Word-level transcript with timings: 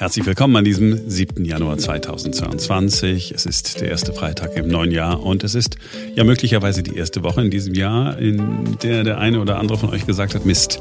Herzlich 0.00 0.24
willkommen 0.24 0.56
an 0.56 0.64
diesem 0.64 1.10
7. 1.10 1.44
Januar 1.44 1.76
2022. 1.76 3.32
Es 3.32 3.44
ist 3.44 3.82
der 3.82 3.90
erste 3.90 4.14
Freitag 4.14 4.56
im 4.56 4.66
neuen 4.66 4.92
Jahr 4.92 5.22
und 5.22 5.44
es 5.44 5.54
ist 5.54 5.76
ja 6.14 6.24
möglicherweise 6.24 6.82
die 6.82 6.96
erste 6.96 7.22
Woche 7.22 7.42
in 7.42 7.50
diesem 7.50 7.74
Jahr, 7.74 8.18
in 8.18 8.78
der 8.82 9.04
der 9.04 9.18
eine 9.18 9.40
oder 9.40 9.58
andere 9.58 9.76
von 9.76 9.90
euch 9.90 10.06
gesagt 10.06 10.34
hat, 10.34 10.46
Mist, 10.46 10.80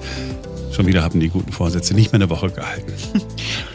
Schon 0.71 0.87
wieder 0.87 1.03
haben 1.03 1.19
die 1.19 1.29
guten 1.29 1.51
Vorsätze 1.51 1.93
nicht 1.93 2.11
mehr 2.11 2.21
eine 2.21 2.29
Woche 2.29 2.51
gehalten. 2.51 2.93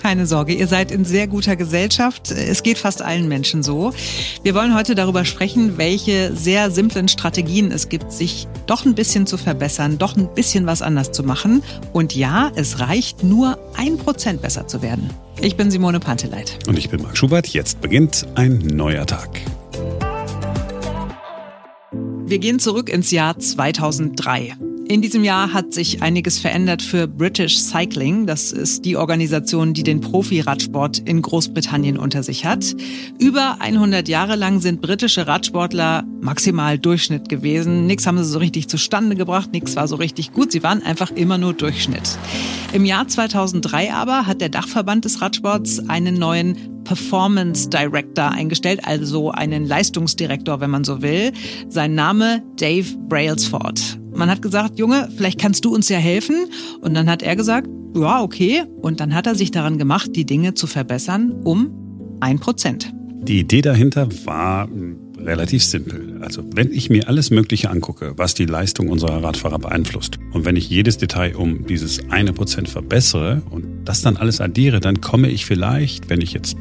Keine 0.05 0.27
Sorge, 0.27 0.53
ihr 0.53 0.67
seid 0.67 0.91
in 0.91 1.07
sehr 1.07 1.27
guter 1.27 1.57
Gesellschaft. 1.57 2.31
Es 2.31 2.63
geht 2.63 2.77
fast 2.77 3.01
allen 3.01 3.27
Menschen 3.27 3.63
so. 3.63 3.95
Wir 4.43 4.55
wollen 4.55 4.75
heute 4.75 4.95
darüber 4.95 5.25
sprechen, 5.25 5.79
welche 5.79 6.37
sehr 6.37 6.71
simplen 6.71 7.09
Strategien 7.09 7.73
es 7.73 7.89
gibt, 7.89 8.13
sich 8.13 8.47
doch 8.67 8.85
ein 8.85 8.95
bisschen 8.95 9.27
zu 9.27 9.39
verbessern, 9.39 9.97
doch 9.97 10.15
ein 10.15 10.29
bisschen 10.35 10.67
was 10.67 10.83
anders 10.83 11.11
zu 11.13 11.23
machen. 11.23 11.63
Und 11.95 12.15
ja, 12.15 12.53
es 12.55 12.81
reicht 12.81 13.25
nur 13.25 13.59
ein 13.79 13.97
Prozent 13.97 14.43
besser 14.43 14.67
zu 14.67 14.83
werden. 14.83 15.09
Ich 15.41 15.57
bin 15.57 15.71
Simone 15.71 16.01
Panteleit. 16.01 16.59
Und 16.69 16.77
ich 16.77 16.91
bin 16.91 17.01
Marc 17.01 17.17
Schubert. 17.17 17.49
Jetzt 17.49 17.81
beginnt 17.81 18.27
ein 18.35 18.59
neuer 18.59 19.07
Tag. 19.07 19.41
Wir 22.27 22.41
gehen 22.41 22.59
zurück 22.59 22.91
ins 22.91 23.11
Jahr 23.11 23.39
2003. 23.39 24.55
In 24.87 25.01
diesem 25.01 25.25
Jahr 25.25 25.55
hat 25.55 25.73
sich 25.73 26.03
einiges 26.03 26.39
verändert 26.39 26.83
für 26.83 27.09
British 27.09 27.59
Cycling. 27.59 28.27
Das 28.27 28.53
ist 28.53 28.85
die 28.85 28.99
Organisation, 28.99 29.73
die 29.73 29.83
den 29.83 30.03
Profi-Radsport 30.03 30.99
in 30.99 31.23
Großbritannien 31.23 31.99
unter 31.99 32.23
sich 32.23 32.45
hat. 32.45 32.77
Über 33.19 33.57
100 33.61 34.09
Jahre 34.09 34.37
lang 34.37 34.61
sind 34.61 34.83
britische 34.83 35.27
Radsportler 35.27 36.05
maximal 36.21 36.79
Durchschnitt 36.79 37.31
gewesen. 37.31 37.87
Nichts 37.87 38.07
haben 38.07 38.19
sie 38.19 38.25
so 38.25 38.39
richtig 38.39 38.69
zustande 38.69 39.17
gebracht, 39.17 39.53
nichts 39.53 39.75
war 39.75 39.89
so 39.89 39.97
richtig 39.97 40.33
gut. 40.33 40.53
Sie 40.53 40.63
waren 40.63 40.83
einfach 40.83 41.11
immer 41.11 41.39
nur 41.39 41.55
Durchschnitt. 41.55 42.19
Im 42.75 42.85
Jahr 42.85 43.09
2003 43.09 43.91
aber 43.91 44.27
hat 44.27 44.43
der 44.43 44.51
Dachverband 44.51 45.07
des 45.07 45.23
Radsports 45.23 45.89
einen 45.89 46.19
neuen 46.19 46.85
Performance 46.85 47.71
Director 47.71 48.31
eingestellt, 48.31 48.81
also 48.85 49.31
einen 49.31 49.65
Leistungsdirektor, 49.65 50.61
wenn 50.61 50.71
man 50.71 50.85
so 50.85 51.01
will. 51.01 51.33
Sein 51.71 51.95
Name 51.95 52.43
Dave 52.57 52.95
Brailsford. 53.09 54.04
Man 54.15 54.31
hat 54.31 54.43
gesagt, 54.43 54.79
Junge, 54.79 55.09
vielleicht 55.17 55.41
kannst 55.41 55.65
du 55.65 55.75
uns 55.75 55.89
ja 55.89 55.99
helfen. 55.99 56.47
Und 56.81 56.95
dann 56.95 57.11
hat 57.11 57.23
er 57.23 57.37
gesagt, 57.37 57.69
ja, 57.97 58.23
okay. 58.23 58.63
Und 58.81 59.01
dann 59.01 59.15
hat 59.15 59.27
er 59.27 59.35
sich 59.35 59.51
daran 59.51 59.79
gemacht, 59.79 60.11
die 60.15 60.25
Dinge 60.25 60.55
zu 60.55 60.67
verbessern 60.67 61.33
um 61.45 62.19
ein 62.21 62.39
Prozent. 62.39 62.93
Die 63.23 63.41
Idee 63.41 63.63
dahinter 63.63 64.09
war 64.25 64.69
relativ 65.19 65.65
simpel. 65.65 66.19
Also 66.21 66.43
wenn 66.55 66.71
ich 66.73 66.91
mir 66.91 67.09
alles 67.09 67.31
Mögliche 67.31 67.71
angucke, 67.71 68.13
was 68.17 68.35
die 68.35 68.45
Leistung 68.45 68.89
unserer 68.89 69.23
Radfahrer 69.23 69.59
beeinflusst 69.59 70.19
und 70.33 70.45
wenn 70.45 70.57
ich 70.57 70.69
jedes 70.69 70.99
Detail 70.99 71.35
um 71.37 71.67
dieses 71.67 72.11
eine 72.11 72.33
Prozent 72.33 72.69
verbessere 72.69 73.43
und 73.51 73.85
das 73.85 74.03
dann 74.03 74.17
alles 74.17 74.41
addiere, 74.41 74.81
dann 74.81 75.01
komme 75.01 75.29
ich 75.29 75.47
vielleicht, 75.47 76.11
wenn 76.11 76.21
ich 76.21 76.33
jetzt 76.33 76.57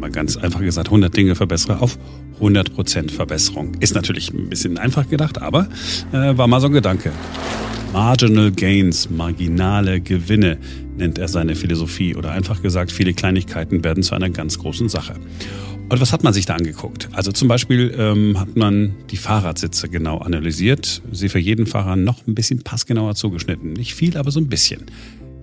mal 0.00 0.10
ganz 0.10 0.36
einfach 0.36 0.60
gesagt 0.60 0.88
100 0.88 1.16
Dinge 1.16 1.34
verbessere, 1.34 1.80
auf 1.80 1.98
100% 2.40 3.10
Verbesserung. 3.10 3.74
Ist 3.80 3.94
natürlich 3.94 4.32
ein 4.32 4.48
bisschen 4.48 4.78
einfach 4.78 5.08
gedacht, 5.08 5.40
aber 5.40 5.68
äh, 6.12 6.36
war 6.36 6.46
mal 6.46 6.60
so 6.60 6.66
ein 6.66 6.72
Gedanke. 6.72 7.12
Marginal 7.92 8.52
Gains, 8.52 9.10
marginale 9.10 10.00
Gewinne 10.00 10.58
nennt 10.96 11.18
er 11.18 11.26
seine 11.28 11.56
Philosophie 11.56 12.14
oder 12.14 12.30
einfach 12.30 12.62
gesagt, 12.62 12.92
viele 12.92 13.14
Kleinigkeiten 13.14 13.82
werden 13.82 14.02
zu 14.02 14.14
einer 14.14 14.30
ganz 14.30 14.58
großen 14.58 14.88
Sache. 14.88 15.14
Und 15.88 16.00
was 16.00 16.12
hat 16.12 16.22
man 16.22 16.32
sich 16.32 16.46
da 16.46 16.54
angeguckt? 16.54 17.08
Also 17.12 17.32
zum 17.32 17.48
Beispiel 17.48 17.92
ähm, 17.98 18.38
hat 18.38 18.56
man 18.56 18.94
die 19.10 19.16
Fahrradsitze 19.16 19.88
genau 19.88 20.18
analysiert, 20.18 21.02
sie 21.10 21.28
für 21.28 21.40
jeden 21.40 21.66
Fahrer 21.66 21.96
noch 21.96 22.24
ein 22.28 22.36
bisschen 22.36 22.62
passgenauer 22.62 23.16
zugeschnitten. 23.16 23.72
Nicht 23.72 23.94
viel, 23.94 24.16
aber 24.16 24.30
so 24.30 24.38
ein 24.38 24.48
bisschen. 24.48 24.86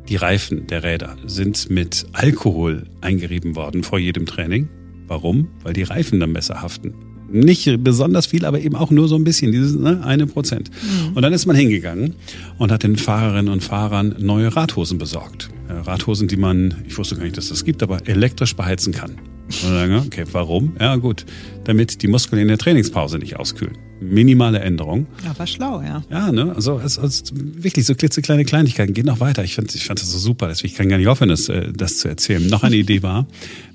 Die 0.08 0.16
Reifen 0.16 0.68
der 0.68 0.84
Räder 0.84 1.18
sind 1.26 1.70
mit 1.70 2.06
Alkohol 2.14 2.86
eingerieben 3.02 3.58
worden 3.58 3.84
vor 3.84 4.00
jedem 4.00 4.26
Training. 4.26 4.70
Warum? 5.08 5.48
Weil 5.64 5.74
die 5.74 5.84
Reifen 5.84 6.20
dann 6.20 6.34
besser 6.34 6.62
haften. 6.62 6.94
Nicht 7.30 7.84
besonders 7.84 8.28
viel, 8.28 8.46
aber 8.46 8.62
eben 8.62 8.76
auch 8.76 8.90
nur 8.90 9.08
so 9.10 9.16
ein 9.16 9.26
bisschen, 9.26 9.52
dieses 9.52 9.76
ne, 9.76 10.02
eine 10.04 10.28
Prozent. 10.28 10.72
Mhm. 10.72 11.16
Und 11.16 11.22
dann 11.22 11.34
ist 11.34 11.46
man 11.46 11.58
hingegangen 11.58 12.16
und 12.58 12.72
hat 12.72 12.84
den 12.84 12.96
Fahrerinnen 12.96 13.52
und 13.52 13.62
Fahrern 13.64 14.16
neue 14.20 14.56
Radhosen 14.56 14.98
besorgt. 14.98 15.50
Radhosen, 15.68 16.30
die 16.30 16.38
man, 16.38 16.76
ich 16.88 16.98
wusste 16.98 17.16
gar 17.16 17.24
nicht, 17.24 17.38
dass 17.38 17.50
das 17.50 17.66
gibt, 17.66 17.84
aber 17.84 18.08
elektrisch 18.08 18.56
beheizen 18.56 18.94
kann. 18.94 19.18
Okay, 20.06 20.24
warum? 20.32 20.74
Ja 20.80 20.96
gut, 20.96 21.26
damit 21.66 22.02
die 22.02 22.08
Muskeln 22.08 22.42
in 22.42 22.48
der 22.48 22.58
Trainingspause 22.58 23.18
nicht 23.18 23.38
auskühlen 23.38 23.78
minimale 24.00 24.60
Änderung. 24.60 25.08
Aber 25.30 25.48
schlau, 25.48 25.82
ja. 25.82 26.04
Ja, 26.10 26.32
ne? 26.32 26.54
Also 26.56 26.80
es, 26.84 26.98
es, 26.98 27.24
wirklich 27.36 27.86
so 27.86 27.96
klitzekleine 27.96 28.46
Kleinigkeiten. 28.46 28.94
Geht 28.94 29.06
noch 29.06 29.20
weiter. 29.20 29.44
Ich 29.44 29.56
fand, 29.56 29.74
ich 29.74 29.86
fand 29.86 30.02
das 30.02 30.12
so 30.12 30.18
super. 30.18 30.48
Deswegen 30.48 30.74
kann 30.76 30.86
ich 30.86 30.90
gar 30.92 30.98
nicht 30.98 31.08
aufhören, 31.08 31.30
das, 31.30 31.50
äh, 31.50 31.72
das 31.74 31.98
zu 31.98 32.08
erzählen. 32.08 32.46
Noch 32.48 32.64
eine 32.64 32.76
Idee 32.76 33.04
war, 33.04 33.28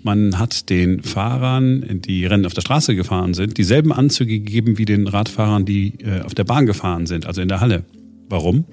man 0.02 0.38
hat 0.38 0.70
den 0.70 1.02
Fahrern, 1.02 2.00
die 2.02 2.26
Rennen 2.26 2.46
auf 2.46 2.54
der 2.54 2.62
Straße 2.62 2.94
gefahren 2.94 3.34
sind, 3.34 3.58
dieselben 3.58 3.92
Anzüge 3.92 4.38
gegeben 4.40 4.78
wie 4.78 4.84
den 4.84 5.06
Radfahrern, 5.06 5.64
die 5.64 5.94
äh, 6.00 6.22
auf 6.22 6.34
der 6.34 6.44
Bahn 6.44 6.66
gefahren 6.66 7.06
sind, 7.06 7.26
also 7.26 7.40
in 7.40 7.48
der 7.48 7.60
Halle. 7.60 7.84
Warum? 8.28 8.64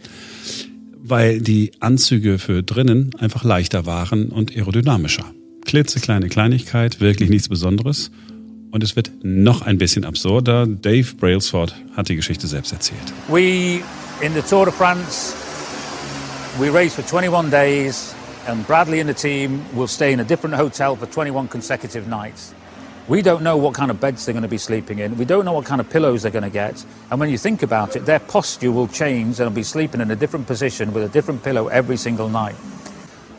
Weil 1.02 1.42
die 1.42 1.72
Anzüge 1.80 2.40
für 2.40 2.64
drinnen 2.64 3.12
einfach 3.20 3.44
leichter 3.44 3.86
waren 3.86 4.30
und 4.30 4.56
aerodynamischer. 4.56 5.26
Klitzekleine 5.66 6.30
Kleinigkeit, 6.30 7.02
wirklich 7.02 7.30
nichts 7.30 7.50
Besonderes. 7.50 8.12
Und 8.72 8.84
es 8.84 8.96
wird 8.96 9.12
noch 9.24 9.62
ein 9.64 9.78
bisschen 9.78 10.06
absurder. 10.06 10.68
Dave 10.68 11.16
Brailsford 11.16 11.76
hat 11.96 12.10
die 12.10 12.16
Geschichte 12.16 12.48
selbst 12.48 12.72
erzählt. 12.72 13.14
We 13.28 13.82
in 14.22 14.34
the 14.34 14.42
Tour 14.42 14.66
de 14.66 14.74
France, 14.74 15.34
we 16.60 16.70
race 16.70 16.94
for 16.94 17.04
21 17.04 17.50
days 17.50 18.14
and 18.48 18.66
Bradley 18.68 19.00
and 19.00 19.10
the 19.10 19.14
team 19.14 19.62
will 19.74 19.88
stay 19.88 20.12
in 20.12 20.20
a 20.20 20.24
different 20.24 20.56
hotel 20.56 20.96
for 20.96 21.08
21 21.08 21.48
consecutive 21.48 22.08
nights. 22.08 22.54
We 23.08 23.24
don't 23.24 23.42
know 23.42 23.58
what 23.58 23.74
kind 23.74 23.90
of 23.90 24.00
beds 24.00 24.26
they're 24.26 24.34
going 24.34 24.44
to 24.44 24.48
be 24.48 24.60
sleeping 24.60 25.00
in. 25.00 25.18
We 25.18 25.26
don't 25.26 25.44
know 25.44 25.54
what 25.54 25.66
kind 25.66 25.82
of 25.82 25.90
pillows 25.90 26.22
they're 26.22 26.32
going 26.32 26.44
to 26.44 26.52
get. 26.52 26.86
And 27.10 27.20
when 27.20 27.32
you 27.32 27.40
think 27.40 27.64
about 27.64 27.96
it, 27.96 28.06
their 28.06 28.20
posture 28.20 28.72
will 28.72 28.88
change. 28.88 29.38
They'll 29.38 29.50
be 29.50 29.64
sleeping 29.64 30.00
in 30.00 30.12
a 30.12 30.16
different 30.16 30.46
position 30.46 30.94
with 30.94 31.04
a 31.04 31.10
different 31.10 31.44
pillow 31.44 31.70
every 31.70 31.98
single 31.98 32.30
night. 32.30 32.56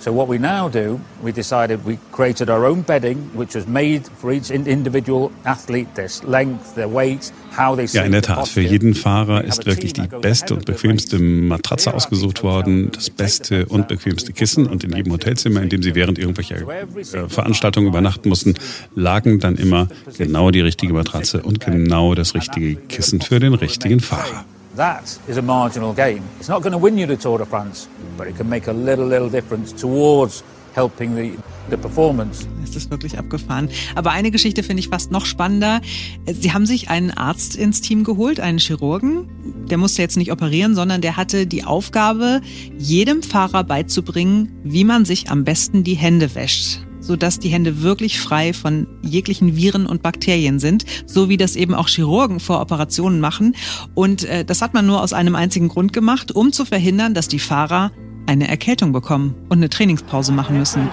So 0.00 0.14
what 0.14 0.28
we 0.28 0.38
now 0.38 0.70
do, 0.70 0.98
we 1.22 1.30
decided 1.30 1.84
we 1.84 1.98
created 2.10 2.48
our 2.48 2.64
own 2.64 2.80
bedding, 2.80 3.18
which 3.34 3.54
was 3.54 3.66
made 3.66 4.08
for 4.18 4.32
each 4.32 4.50
individual 4.50 5.30
athlete, 5.44 5.94
their 5.94 6.08
length, 6.24 6.74
their 6.74 6.88
weight, 6.88 7.30
how 7.54 7.76
they 7.76 7.84
Ja, 7.84 8.04
in 8.04 8.12
der 8.12 8.22
Tat. 8.22 8.48
Für 8.48 8.62
jeden 8.62 8.94
Fahrer 8.94 9.44
ist 9.44 9.66
wirklich 9.66 9.92
die 9.92 10.08
beste 10.22 10.54
und 10.54 10.64
bequemste 10.64 11.18
Matratze 11.18 11.92
ausgesucht 11.92 12.42
worden, 12.42 12.90
das 12.92 13.10
beste 13.10 13.66
und 13.66 13.88
bequemste 13.88 14.32
Kissen. 14.32 14.66
Und 14.66 14.84
in 14.84 14.96
jedem 14.96 15.12
Hotelzimmer, 15.12 15.60
in 15.60 15.68
dem 15.68 15.82
sie 15.82 15.94
während 15.94 16.18
irgendwelcher 16.18 16.56
äh, 16.56 17.28
Veranstaltungen 17.28 17.88
übernachten 17.88 18.30
mussten, 18.30 18.54
lagen 18.94 19.38
dann 19.38 19.56
immer 19.56 19.88
genau 20.16 20.50
die 20.50 20.62
richtige 20.62 20.94
Matratze 20.94 21.42
und 21.42 21.60
genau 21.60 22.14
das 22.14 22.34
richtige 22.34 22.76
Kissen 22.76 23.20
für 23.20 23.38
den 23.38 23.52
richtigen 23.52 24.00
Fahrer. 24.00 24.46
That 24.80 25.20
is 25.28 25.36
a 25.36 25.42
marginal 25.42 25.92
gain. 25.92 26.22
It's 26.38 26.48
not 26.48 26.62
going 26.62 26.72
to 26.72 26.78
win 26.78 26.96
you 26.96 27.06
the 27.06 27.18
Tour 27.18 27.36
de 27.36 27.44
France, 27.44 27.86
but 28.16 28.26
it 28.26 28.38
can 28.38 28.48
make 28.48 28.66
a 28.66 28.72
little, 28.72 29.04
little 29.04 29.28
difference 29.28 29.74
towards 29.74 30.42
helping 30.74 31.14
the, 31.14 31.38
the 31.68 31.76
performance. 31.76 32.48
Ist 32.64 32.74
das 32.74 32.90
wirklich 32.90 33.18
abgefahren? 33.18 33.68
Aber 33.94 34.12
eine 34.12 34.30
Geschichte 34.30 34.62
finde 34.62 34.80
ich 34.80 34.88
fast 34.88 35.10
noch 35.10 35.26
spannender. 35.26 35.82
Sie 36.24 36.54
haben 36.54 36.64
sich 36.64 36.88
einen 36.88 37.10
Arzt 37.10 37.56
ins 37.56 37.82
Team 37.82 38.04
geholt, 38.04 38.40
einen 38.40 38.58
Chirurgen. 38.58 39.28
Der 39.68 39.76
musste 39.76 40.00
jetzt 40.00 40.16
nicht 40.16 40.32
operieren, 40.32 40.74
sondern 40.74 41.02
der 41.02 41.18
hatte 41.18 41.46
die 41.46 41.64
Aufgabe, 41.64 42.40
jedem 42.78 43.22
Fahrer 43.22 43.64
beizubringen, 43.64 44.50
wie 44.64 44.84
man 44.84 45.04
sich 45.04 45.28
am 45.28 45.44
besten 45.44 45.84
die 45.84 45.96
Hände 45.96 46.34
wäscht 46.34 46.80
sodass 47.10 47.40
die 47.40 47.48
Hände 47.48 47.82
wirklich 47.82 48.20
frei 48.20 48.52
von 48.52 48.86
jeglichen 49.02 49.56
Viren 49.56 49.86
und 49.86 50.00
Bakterien 50.00 50.60
sind, 50.60 50.84
so 51.06 51.28
wie 51.28 51.36
das 51.36 51.56
eben 51.56 51.74
auch 51.74 51.88
Chirurgen 51.88 52.38
vor 52.38 52.60
Operationen 52.60 53.18
machen. 53.18 53.56
Und 53.96 54.22
äh, 54.22 54.44
das 54.44 54.62
hat 54.62 54.74
man 54.74 54.86
nur 54.86 55.02
aus 55.02 55.12
einem 55.12 55.34
einzigen 55.34 55.66
Grund 55.66 55.92
gemacht, 55.92 56.30
um 56.30 56.52
zu 56.52 56.64
verhindern, 56.64 57.12
dass 57.12 57.26
die 57.26 57.40
Fahrer 57.40 57.90
eine 58.28 58.46
Erkältung 58.46 58.92
bekommen 58.92 59.34
und 59.48 59.58
eine 59.58 59.68
Trainingspause 59.68 60.30
machen 60.30 60.56
müssen. 60.56 60.88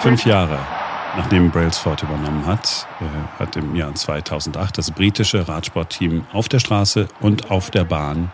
Fünf 0.00 0.26
Jahre 0.26 0.58
nachdem 1.16 1.50
Brailsford 1.50 2.02
übernommen 2.02 2.44
hat, 2.44 2.88
äh, 3.00 3.04
hat 3.40 3.56
im 3.56 3.76
Jahr 3.76 3.94
2008 3.94 4.76
das 4.76 4.90
britische 4.90 5.48
Radsportteam 5.48 6.26
auf 6.32 6.48
der 6.48 6.58
Straße 6.58 7.06
und 7.20 7.52
auf 7.52 7.70
der 7.70 7.84
Bahn 7.84 8.32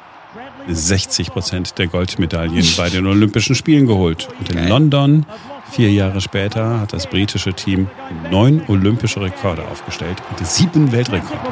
60 0.68 1.30
Prozent 1.30 1.78
der 1.78 1.86
Goldmedaillen 1.86 2.66
bei 2.76 2.88
den 2.88 3.06
Olympischen 3.06 3.54
Spielen 3.54 3.86
geholt. 3.86 4.28
Und 4.38 4.50
in 4.50 4.68
London, 4.68 5.26
vier 5.70 5.90
Jahre 5.90 6.20
später, 6.20 6.80
hat 6.80 6.92
das 6.92 7.06
britische 7.06 7.52
Team 7.52 7.88
neun 8.30 8.62
olympische 8.68 9.20
Rekorde 9.20 9.66
aufgestellt 9.68 10.16
und 10.30 10.46
sieben 10.46 10.92
Weltrekorde. 10.92 11.48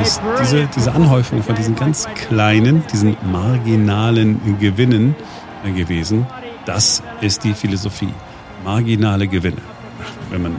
Ist 0.00 0.20
diese, 0.40 0.68
diese 0.74 0.92
Anhäufung 0.92 1.42
von 1.42 1.54
diesen 1.54 1.76
ganz 1.76 2.08
kleinen, 2.14 2.82
diesen 2.92 3.16
marginalen 3.30 4.58
Gewinnen 4.58 5.14
gewesen. 5.76 6.26
Das 6.64 7.02
ist 7.20 7.44
die 7.44 7.54
Philosophie. 7.54 8.12
Marginale 8.64 9.28
Gewinne. 9.28 9.62
Wenn 10.30 10.42
man 10.42 10.56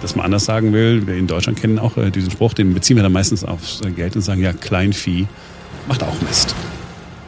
das 0.00 0.16
mal 0.16 0.24
anders 0.24 0.44
sagen 0.44 0.72
will, 0.72 1.06
wir 1.06 1.14
in 1.14 1.26
Deutschland 1.26 1.58
kennen 1.60 1.78
auch 1.78 1.96
äh, 1.96 2.10
diesen 2.10 2.30
Spruch, 2.30 2.54
den 2.54 2.74
beziehen 2.74 2.96
wir 2.96 3.02
dann 3.02 3.12
meistens 3.12 3.44
aufs 3.44 3.80
äh, 3.82 3.90
Geld 3.90 4.16
und 4.16 4.22
sagen, 4.22 4.40
ja, 4.40 4.52
Kleinvieh 4.52 5.26
macht 5.88 6.02
auch 6.02 6.20
Mist. 6.22 6.54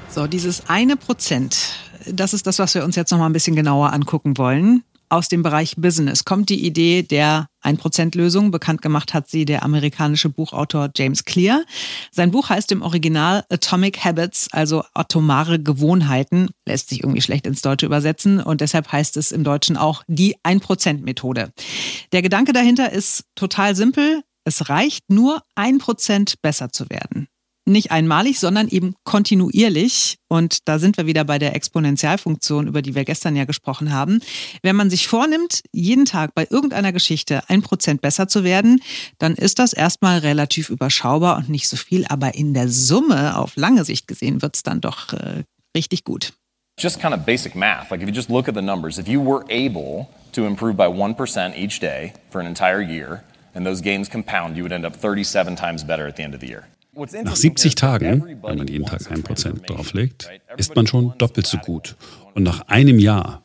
So, 0.08 0.26
dieses 0.26 0.68
eine 0.68 0.96
Prozent, 0.96 1.74
das 2.06 2.34
ist 2.34 2.46
das, 2.46 2.58
was 2.58 2.74
wir 2.74 2.84
uns 2.84 2.96
jetzt 2.96 3.10
noch 3.10 3.18
mal 3.18 3.26
ein 3.26 3.32
bisschen 3.32 3.56
genauer 3.56 3.92
angucken 3.92 4.36
wollen 4.36 4.82
aus 5.12 5.28
dem 5.28 5.42
Bereich 5.42 5.76
Business 5.76 6.24
kommt 6.24 6.48
die 6.48 6.64
Idee 6.64 7.02
der 7.02 7.48
1%-Lösung. 7.62 8.50
Bekannt 8.50 8.80
gemacht 8.80 9.12
hat 9.12 9.28
sie 9.28 9.44
der 9.44 9.62
amerikanische 9.62 10.30
Buchautor 10.30 10.88
James 10.96 11.24
Clear. 11.24 11.64
Sein 12.10 12.30
Buch 12.30 12.48
heißt 12.48 12.72
im 12.72 12.80
Original 12.80 13.44
Atomic 13.50 14.04
Habits, 14.04 14.48
also 14.52 14.84
atomare 14.94 15.60
Gewohnheiten. 15.60 16.48
Lässt 16.66 16.88
sich 16.88 17.02
irgendwie 17.02 17.20
schlecht 17.20 17.46
ins 17.46 17.60
Deutsche 17.60 17.86
übersetzen 17.86 18.40
und 18.40 18.62
deshalb 18.62 18.90
heißt 18.90 19.18
es 19.18 19.32
im 19.32 19.44
Deutschen 19.44 19.76
auch 19.76 20.02
die 20.08 20.36
1%-Methode. 20.38 21.52
Der 22.12 22.22
Gedanke 22.22 22.54
dahinter 22.54 22.90
ist 22.90 23.24
total 23.34 23.76
simpel. 23.76 24.22
Es 24.44 24.70
reicht 24.70 25.10
nur, 25.10 25.42
1% 25.56 26.36
besser 26.40 26.72
zu 26.72 26.88
werden 26.88 27.28
nicht 27.64 27.90
einmalig, 27.90 28.38
sondern 28.40 28.68
eben 28.68 28.94
kontinuierlich. 29.04 30.16
Und 30.28 30.68
da 30.68 30.78
sind 30.78 30.96
wir 30.96 31.06
wieder 31.06 31.24
bei 31.24 31.38
der 31.38 31.54
Exponentialfunktion, 31.54 32.66
über 32.66 32.82
die 32.82 32.94
wir 32.94 33.04
gestern 33.04 33.36
ja 33.36 33.44
gesprochen 33.44 33.92
haben. 33.92 34.20
Wenn 34.62 34.76
man 34.76 34.90
sich 34.90 35.06
vornimmt, 35.06 35.62
jeden 35.72 36.04
Tag 36.04 36.34
bei 36.34 36.46
irgendeiner 36.48 36.92
Geschichte 36.92 37.42
ein 37.48 37.62
Prozent 37.62 38.00
besser 38.00 38.28
zu 38.28 38.44
werden, 38.44 38.80
dann 39.18 39.34
ist 39.34 39.58
das 39.58 39.72
erstmal 39.72 40.18
relativ 40.18 40.70
überschaubar 40.70 41.36
und 41.38 41.48
nicht 41.48 41.68
so 41.68 41.76
viel. 41.76 42.04
Aber 42.08 42.34
in 42.34 42.54
der 42.54 42.68
Summe, 42.68 43.36
auf 43.36 43.56
lange 43.56 43.84
Sicht 43.84 44.08
gesehen, 44.08 44.42
wird 44.42 44.56
es 44.56 44.62
dann 44.62 44.80
doch 44.80 45.12
äh, 45.12 45.44
richtig 45.76 46.04
gut. 46.04 46.32
Just 46.78 47.00
kind 47.00 47.14
of 47.14 47.24
basic 47.26 47.54
math. 47.54 47.90
Like 47.90 48.00
if 48.00 48.08
you 48.08 48.14
just 48.14 48.30
look 48.30 48.48
at 48.48 48.54
the 48.54 48.62
numbers, 48.62 48.98
if 48.98 49.06
you 49.06 49.20
were 49.20 49.44
able 49.50 50.08
to 50.32 50.46
improve 50.46 50.76
by 50.76 50.86
1% 50.86 51.56
each 51.56 51.80
day 51.80 52.14
for 52.30 52.40
an 52.40 52.46
entire 52.46 52.80
year, 52.80 53.22
and 53.54 53.66
those 53.66 53.82
gains 53.82 54.08
compound, 54.08 54.56
you 54.56 54.62
would 54.62 54.72
end 54.72 54.86
up 54.86 54.96
37 54.96 55.54
times 55.54 55.84
better 55.84 56.06
at 56.06 56.16
the 56.16 56.22
end 56.22 56.34
of 56.34 56.40
the 56.40 56.48
year. 56.48 56.66
Nach 56.94 57.36
70 57.36 57.74
Tagen, 57.74 58.38
wenn 58.42 58.58
man 58.58 58.68
jeden 58.68 58.84
Tag 58.84 59.10
ein 59.10 59.22
Prozent 59.22 59.68
drauflegt, 59.68 60.28
ist 60.58 60.76
man 60.76 60.86
schon 60.86 61.14
doppelt 61.16 61.46
so 61.46 61.56
gut. 61.56 61.96
Und 62.34 62.42
nach 62.42 62.68
einem 62.68 62.98
Jahr 62.98 63.42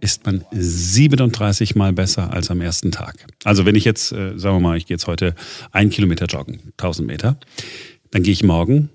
ist 0.00 0.26
man 0.26 0.44
37 0.50 1.76
Mal 1.76 1.92
besser 1.92 2.32
als 2.32 2.50
am 2.50 2.60
ersten 2.60 2.90
Tag. 2.90 3.26
Also 3.44 3.64
wenn 3.64 3.76
ich 3.76 3.84
jetzt, 3.84 4.10
äh, 4.12 4.36
sagen 4.36 4.56
wir 4.56 4.60
mal, 4.60 4.76
ich 4.76 4.86
gehe 4.86 4.96
jetzt 4.96 5.06
heute 5.06 5.36
ein 5.70 5.90
Kilometer 5.90 6.26
joggen, 6.26 6.72
1000 6.76 7.06
Meter, 7.06 7.38
dann 8.10 8.24
gehe 8.24 8.32
ich 8.32 8.42
morgen 8.42 8.90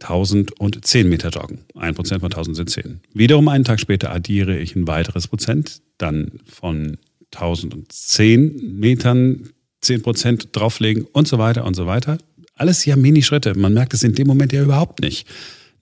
1010 0.00 1.08
Meter 1.08 1.30
joggen. 1.30 1.60
Ein 1.74 1.94
Prozent 1.94 2.20
von 2.20 2.30
1000 2.30 2.56
sind 2.56 2.70
10. 2.70 3.00
Wiederum 3.14 3.48
einen 3.48 3.64
Tag 3.64 3.80
später 3.80 4.12
addiere 4.12 4.58
ich 4.58 4.76
ein 4.76 4.86
weiteres 4.86 5.26
Prozent, 5.26 5.80
dann 5.96 6.32
von 6.44 6.98
1010 7.34 8.78
Metern 8.78 9.48
10 9.80 10.02
Prozent 10.02 10.48
drauflegen 10.52 11.06
und 11.12 11.26
so 11.26 11.38
weiter 11.38 11.64
und 11.64 11.74
so 11.74 11.86
weiter. 11.86 12.18
Alles 12.56 12.84
ja 12.86 12.96
Minischritte. 12.96 13.56
Man 13.56 13.74
merkt 13.74 13.94
es 13.94 14.02
in 14.02 14.14
dem 14.14 14.26
Moment 14.26 14.52
ja 14.52 14.62
überhaupt 14.62 15.00
nicht. 15.00 15.28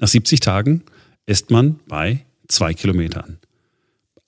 Nach 0.00 0.09
70 0.09 0.41
Tagen 0.41 0.82
ist 1.25 1.50
man 1.50 1.81
bei 1.88 2.26
zwei 2.49 2.75
Kilometern. 2.75 3.38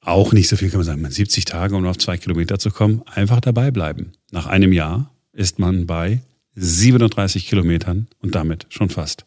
Auch 0.00 0.32
nicht 0.32 0.48
so 0.48 0.56
viel 0.56 0.70
kann 0.70 0.78
man 0.78 0.87
sagen. 0.87 1.10
70 1.10 1.44
Tage, 1.44 1.75
um 1.76 1.84
auf 1.84 1.98
zwei 1.98 2.16
Kilometer 2.16 2.58
zu 2.58 2.70
kommen, 2.70 3.02
einfach 3.06 3.40
dabei 3.40 3.72
bleiben. 3.72 4.12
Nach 4.31 4.46
einem 4.46 4.72
Jahr 4.72 5.10
ist 5.32 5.58
man 5.58 5.87
bei 5.87 6.22
37 6.54 7.48
Kilometern 7.48 8.06
und 8.20 8.34
damit 8.37 8.66
schon 8.70 8.88
fast 8.88 9.25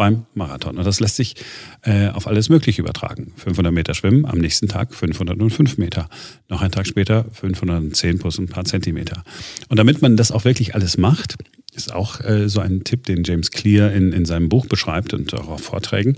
beim 0.00 0.24
Marathon. 0.32 0.78
Und 0.78 0.86
das 0.86 0.98
lässt 0.98 1.16
sich 1.16 1.34
äh, 1.82 2.08
auf 2.08 2.26
alles 2.26 2.48
Mögliche 2.48 2.80
übertragen. 2.80 3.34
500 3.36 3.70
Meter 3.70 3.92
schwimmen, 3.92 4.24
am 4.24 4.38
nächsten 4.38 4.66
Tag 4.66 4.94
505 4.94 5.76
Meter. 5.76 6.08
Noch 6.48 6.62
einen 6.62 6.72
Tag 6.72 6.86
später 6.86 7.26
510 7.32 8.18
plus 8.18 8.38
ein 8.38 8.48
paar 8.48 8.64
Zentimeter. 8.64 9.24
Und 9.68 9.78
damit 9.78 10.00
man 10.00 10.16
das 10.16 10.32
auch 10.32 10.46
wirklich 10.46 10.74
alles 10.74 10.96
macht, 10.96 11.36
ist 11.74 11.92
auch 11.92 12.18
äh, 12.22 12.48
so 12.48 12.60
ein 12.60 12.82
Tipp, 12.82 13.04
den 13.04 13.24
James 13.24 13.50
Clear 13.50 13.92
in, 13.92 14.14
in 14.14 14.24
seinem 14.24 14.48
Buch 14.48 14.64
beschreibt 14.64 15.12
und 15.12 15.34
auch 15.34 15.48
auf 15.48 15.60
Vorträgen. 15.60 16.16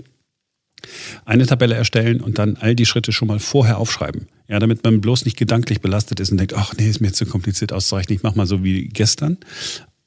Eine 1.25 1.45
Tabelle 1.45 1.75
erstellen 1.75 2.21
und 2.21 2.39
dann 2.39 2.55
all 2.55 2.75
die 2.75 2.85
Schritte 2.85 3.11
schon 3.11 3.27
mal 3.27 3.39
vorher 3.39 3.79
aufschreiben. 3.79 4.27
Ja, 4.47 4.59
damit 4.59 4.85
man 4.85 5.01
bloß 5.01 5.25
nicht 5.25 5.35
gedanklich 5.35 5.81
belastet 5.81 6.21
ist 6.21 6.31
und 6.31 6.37
denkt, 6.37 6.53
ach 6.53 6.73
nee, 6.77 6.89
ist 6.89 7.01
mir 7.01 7.11
zu 7.11 7.25
kompliziert 7.25 7.73
auszurechnen, 7.73 8.15
ich 8.15 8.23
mach 8.23 8.35
mal 8.35 8.47
so 8.47 8.63
wie 8.63 8.87
gestern. 8.87 9.39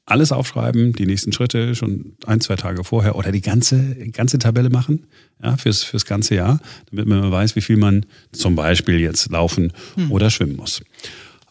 Alles 0.09 0.31
aufschreiben, 0.31 0.93
die 0.93 1.05
nächsten 1.05 1.33
Schritte 1.33 1.75
schon 1.75 2.13
ein, 2.25 2.39
zwei 2.39 2.55
Tage 2.55 2.85
vorher 2.85 3.17
oder 3.17 3.33
die 3.33 3.41
ganze, 3.41 3.93
ganze 4.13 4.39
Tabelle 4.39 4.69
machen, 4.69 5.05
ja, 5.43 5.57
fürs, 5.57 5.83
fürs 5.83 6.05
ganze 6.05 6.35
Jahr, 6.35 6.61
damit 6.89 7.07
man 7.07 7.29
weiß, 7.29 7.57
wie 7.57 7.61
viel 7.61 7.75
man 7.75 8.05
zum 8.31 8.55
Beispiel 8.55 9.01
jetzt 9.01 9.29
laufen 9.29 9.73
hm. 9.95 10.09
oder 10.09 10.29
schwimmen 10.29 10.55
muss. 10.55 10.81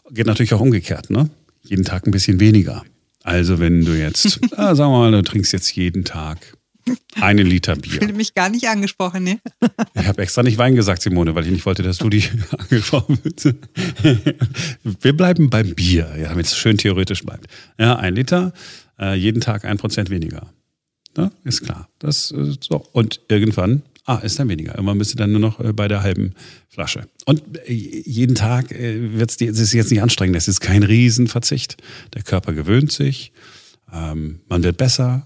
Geht 0.09 0.25
natürlich 0.25 0.55
auch 0.55 0.59
umgekehrt, 0.59 1.11
ne? 1.11 1.29
Jeden 1.61 1.85
Tag 1.85 2.07
ein 2.07 2.11
bisschen 2.11 2.39
weniger. 2.39 2.83
Also 3.21 3.59
wenn 3.59 3.85
du 3.85 3.91
jetzt, 3.91 4.39
ah, 4.57 4.73
sagen 4.73 4.91
wir 4.91 4.99
mal, 4.99 5.11
du 5.11 5.21
trinkst 5.21 5.53
jetzt 5.53 5.75
jeden 5.75 6.03
Tag 6.03 6.56
einen 7.19 7.45
Liter 7.47 7.75
Bier. 7.75 7.93
Ich 7.93 7.99
fühle 7.99 8.13
mich 8.13 8.33
gar 8.33 8.49
nicht 8.49 8.67
angesprochen, 8.67 9.23
ne? 9.23 9.39
Ich 9.93 10.05
habe 10.07 10.21
extra 10.21 10.43
nicht 10.43 10.57
Wein 10.57 10.75
gesagt, 10.75 11.01
Simone, 11.01 11.35
weil 11.35 11.45
ich 11.45 11.51
nicht 11.51 11.65
wollte, 11.65 11.83
dass 11.83 11.97
du 11.97 12.09
dich 12.09 12.31
angesprochen 12.57 13.19
wirst. 13.23 13.53
Wir 15.01 15.15
bleiben 15.15 15.49
beim 15.49 15.75
Bier, 15.75 16.13
ja, 16.17 16.29
damit 16.29 16.45
es 16.45 16.57
schön 16.57 16.77
theoretisch 16.77 17.23
bleibt. 17.23 17.47
Ja, 17.79 17.95
ein 17.97 18.15
Liter, 18.15 18.53
äh, 18.99 19.15
jeden 19.15 19.41
Tag 19.41 19.65
ein 19.65 19.77
Prozent 19.77 20.09
weniger. 20.09 20.53
Ja, 21.17 21.31
ist 21.43 21.63
klar. 21.63 21.89
Das, 21.99 22.31
äh, 22.31 22.53
so. 22.59 22.85
Und 22.91 23.21
irgendwann 23.27 23.83
Ah, 24.07 24.19
ist 24.19 24.39
dann 24.39 24.47
weniger. 24.47 24.73
Irgendwann 24.73 24.99
bist 24.99 25.11
du 25.11 25.17
dann 25.17 25.31
nur 25.33 25.41
noch 25.41 25.59
äh, 25.59 25.73
bei 25.73 25.89
der 25.89 26.01
halben 26.01 26.33
Flasche. 26.69 27.09
Und 27.25 27.43
jeden 27.67 28.35
Tag 28.35 28.71
äh, 28.71 29.19
wird 29.19 29.31
es 29.41 29.73
jetzt 29.73 29.91
nicht 29.91 30.01
anstrengend. 30.01 30.37
Es 30.37 30.47
ist 30.47 30.61
kein 30.61 30.83
Riesenverzicht. 30.83 31.75
Der 32.13 32.23
Körper 32.23 32.53
gewöhnt 32.53 32.89
sich, 32.93 33.33
ähm, 33.93 34.39
man 34.47 34.63
wird 34.63 34.77
besser 34.77 35.25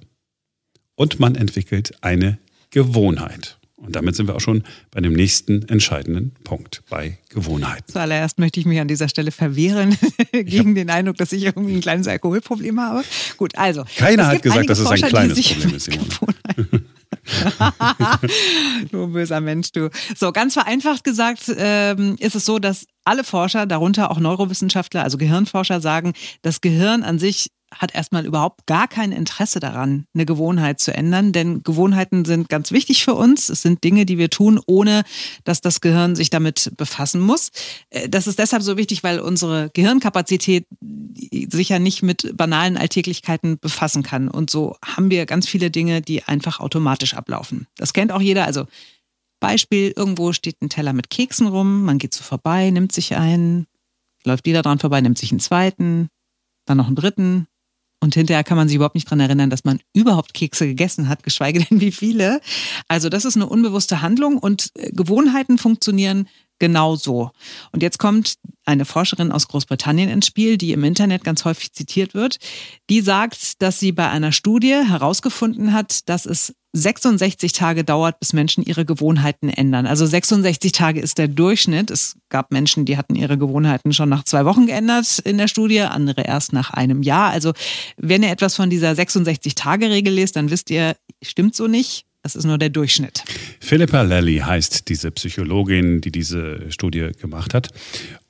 und 1.01 1.19
man 1.19 1.33
entwickelt 1.33 1.93
eine 2.01 2.37
Gewohnheit. 2.69 3.57
Und 3.75 3.95
damit 3.95 4.15
sind 4.15 4.27
wir 4.27 4.35
auch 4.35 4.39
schon 4.39 4.63
bei 4.91 5.01
dem 5.01 5.13
nächsten 5.13 5.67
entscheidenden 5.67 6.35
Punkt 6.43 6.83
bei 6.91 7.17
Gewohnheit. 7.29 7.85
Zuallererst 7.87 8.37
möchte 8.37 8.59
ich 8.59 8.67
mich 8.67 8.79
an 8.79 8.87
dieser 8.87 9.09
Stelle 9.09 9.31
verwehren 9.31 9.97
gegen 10.31 10.75
den 10.75 10.91
Eindruck, 10.91 11.17
dass 11.17 11.31
ich 11.31 11.43
irgendwie 11.43 11.73
ein 11.73 11.81
kleines 11.81 12.07
Alkoholproblem 12.07 12.79
habe. 12.79 13.03
Gut, 13.37 13.57
also. 13.57 13.83
Keiner 13.97 14.27
hat 14.27 14.43
gesagt, 14.43 14.69
dass 14.69 14.77
es 14.77 14.85
ein 14.85 15.01
kleines 15.01 15.41
Problem 15.41 15.75
ist, 15.75 15.85
Simone. 15.85 16.07
du 18.91 19.07
böser 19.07 19.41
Mensch, 19.41 19.71
du. 19.71 19.89
So, 20.15 20.31
ganz 20.31 20.53
vereinfacht 20.53 21.03
gesagt 21.03 21.51
ähm, 21.57 22.15
ist 22.19 22.35
es 22.35 22.45
so, 22.45 22.59
dass 22.59 22.85
alle 23.05 23.23
Forscher, 23.23 23.65
darunter 23.65 24.11
auch 24.11 24.19
Neurowissenschaftler, 24.19 25.01
also 25.01 25.17
Gehirnforscher, 25.17 25.81
sagen, 25.81 26.13
das 26.43 26.61
Gehirn 26.61 27.01
an 27.01 27.17
sich 27.17 27.47
hat 27.73 27.95
erstmal 27.95 28.25
überhaupt 28.25 28.67
gar 28.67 28.87
kein 28.87 29.11
Interesse 29.11 29.59
daran, 29.59 30.05
eine 30.13 30.25
Gewohnheit 30.25 30.79
zu 30.79 30.93
ändern, 30.93 31.31
denn 31.31 31.63
Gewohnheiten 31.63 32.25
sind 32.25 32.49
ganz 32.49 32.71
wichtig 32.71 33.03
für 33.03 33.13
uns. 33.13 33.49
Es 33.49 33.61
sind 33.61 33.83
Dinge, 33.83 34.05
die 34.05 34.17
wir 34.17 34.29
tun, 34.29 34.59
ohne 34.65 35.03
dass 35.43 35.61
das 35.61 35.81
Gehirn 35.81 36.15
sich 36.15 36.29
damit 36.29 36.71
befassen 36.77 37.21
muss. 37.21 37.51
Äh, 37.89 38.09
das 38.09 38.27
ist 38.27 38.39
deshalb 38.39 38.63
so 38.63 38.77
wichtig, 38.77 39.03
weil 39.03 39.19
unsere 39.19 39.69
Gehirnkapazität 39.73 40.65
sich 41.51 41.69
ja 41.69 41.79
nicht 41.79 42.03
mit 42.03 42.35
banalen 42.35 42.77
Alltäglichkeiten 42.77 43.57
befassen 43.59 44.03
kann. 44.03 44.27
Und 44.27 44.49
so 44.49 44.77
haben 44.85 45.09
wir 45.09 45.25
ganz 45.25 45.47
viele 45.47 45.71
Dinge, 45.71 46.01
die 46.01 46.23
einfach 46.23 46.59
automatisch 46.59 47.13
ablaufen. 47.13 47.67
Das 47.77 47.93
kennt 47.93 48.11
auch 48.11 48.21
jeder. 48.21 48.45
Also 48.45 48.65
Beispiel, 49.39 49.93
irgendwo 49.95 50.33
steht 50.33 50.61
ein 50.61 50.69
Teller 50.69 50.93
mit 50.93 51.09
Keksen 51.09 51.47
rum, 51.47 51.83
man 51.83 51.97
geht 51.97 52.13
so 52.13 52.23
vorbei, 52.23 52.69
nimmt 52.69 52.91
sich 52.91 53.15
einen, 53.15 53.65
läuft 54.23 54.45
wieder 54.45 54.61
dran 54.61 54.79
vorbei, 54.79 55.01
nimmt 55.01 55.17
sich 55.17 55.31
einen 55.31 55.39
zweiten, 55.39 56.09
dann 56.65 56.77
noch 56.77 56.87
einen 56.87 56.95
dritten. 56.95 57.47
Und 58.03 58.15
hinterher 58.15 58.43
kann 58.43 58.57
man 58.57 58.67
sich 58.67 58.75
überhaupt 58.75 58.95
nicht 58.95 59.09
dran 59.09 59.19
erinnern, 59.19 59.51
dass 59.51 59.63
man 59.63 59.79
überhaupt 59.93 60.33
Kekse 60.33 60.65
gegessen 60.65 61.07
hat, 61.07 61.23
geschweige 61.23 61.63
denn 61.63 61.79
wie 61.81 61.91
viele. 61.91 62.41
Also 62.87 63.09
das 63.09 63.25
ist 63.25 63.35
eine 63.35 63.45
unbewusste 63.45 64.01
Handlung 64.01 64.37
und 64.37 64.71
äh, 64.75 64.91
Gewohnheiten 64.91 65.57
funktionieren 65.57 66.27
genau 66.61 66.95
so. 66.95 67.31
Und 67.73 67.81
jetzt 67.81 67.97
kommt 67.97 68.35
eine 68.65 68.85
Forscherin 68.85 69.31
aus 69.31 69.47
Großbritannien 69.49 70.09
ins 70.09 70.27
Spiel, 70.27 70.57
die 70.57 70.71
im 70.71 70.83
Internet 70.83 71.23
ganz 71.23 71.43
häufig 71.43 71.73
zitiert 71.73 72.13
wird. 72.13 72.37
Die 72.89 73.01
sagt, 73.01 73.61
dass 73.61 73.79
sie 73.79 73.91
bei 73.91 74.07
einer 74.09 74.31
Studie 74.31 74.75
herausgefunden 74.87 75.73
hat, 75.73 76.07
dass 76.07 76.25
es 76.25 76.53
66 76.73 77.51
Tage 77.51 77.83
dauert, 77.83 78.19
bis 78.19 78.31
Menschen 78.31 78.63
ihre 78.63 78.85
Gewohnheiten 78.85 79.49
ändern. 79.49 79.87
Also 79.87 80.05
66 80.05 80.71
Tage 80.71 81.01
ist 81.01 81.17
der 81.17 81.27
Durchschnitt. 81.27 81.89
Es 81.89 82.15
gab 82.29 82.51
Menschen, 82.51 82.85
die 82.85 82.95
hatten 82.95 83.15
ihre 83.15 83.37
Gewohnheiten 83.39 83.91
schon 83.91 84.07
nach 84.07 84.23
zwei 84.23 84.45
Wochen 84.45 84.67
geändert 84.67 85.19
in 85.19 85.39
der 85.39 85.47
Studie, 85.47 85.81
andere 85.81 86.21
erst 86.21 86.53
nach 86.53 86.69
einem 86.69 87.01
Jahr. 87.01 87.31
Also 87.31 87.53
wenn 87.97 88.23
ihr 88.23 88.29
etwas 88.29 88.55
von 88.55 88.69
dieser 88.69 88.91
66-Tage-Regel 88.91 90.13
lest, 90.13 90.35
dann 90.35 90.51
wisst 90.51 90.69
ihr, 90.69 90.95
stimmt 91.23 91.55
so 91.55 91.67
nicht. 91.67 92.05
Das 92.23 92.35
ist 92.35 92.45
nur 92.45 92.59
der 92.59 92.69
Durchschnitt. 92.69 93.23
Philippa 93.59 94.03
Lally 94.03 94.37
heißt 94.37 94.89
diese 94.89 95.09
Psychologin, 95.11 96.01
die 96.01 96.11
diese 96.11 96.71
Studie 96.71 97.11
gemacht 97.19 97.53
hat. 97.53 97.69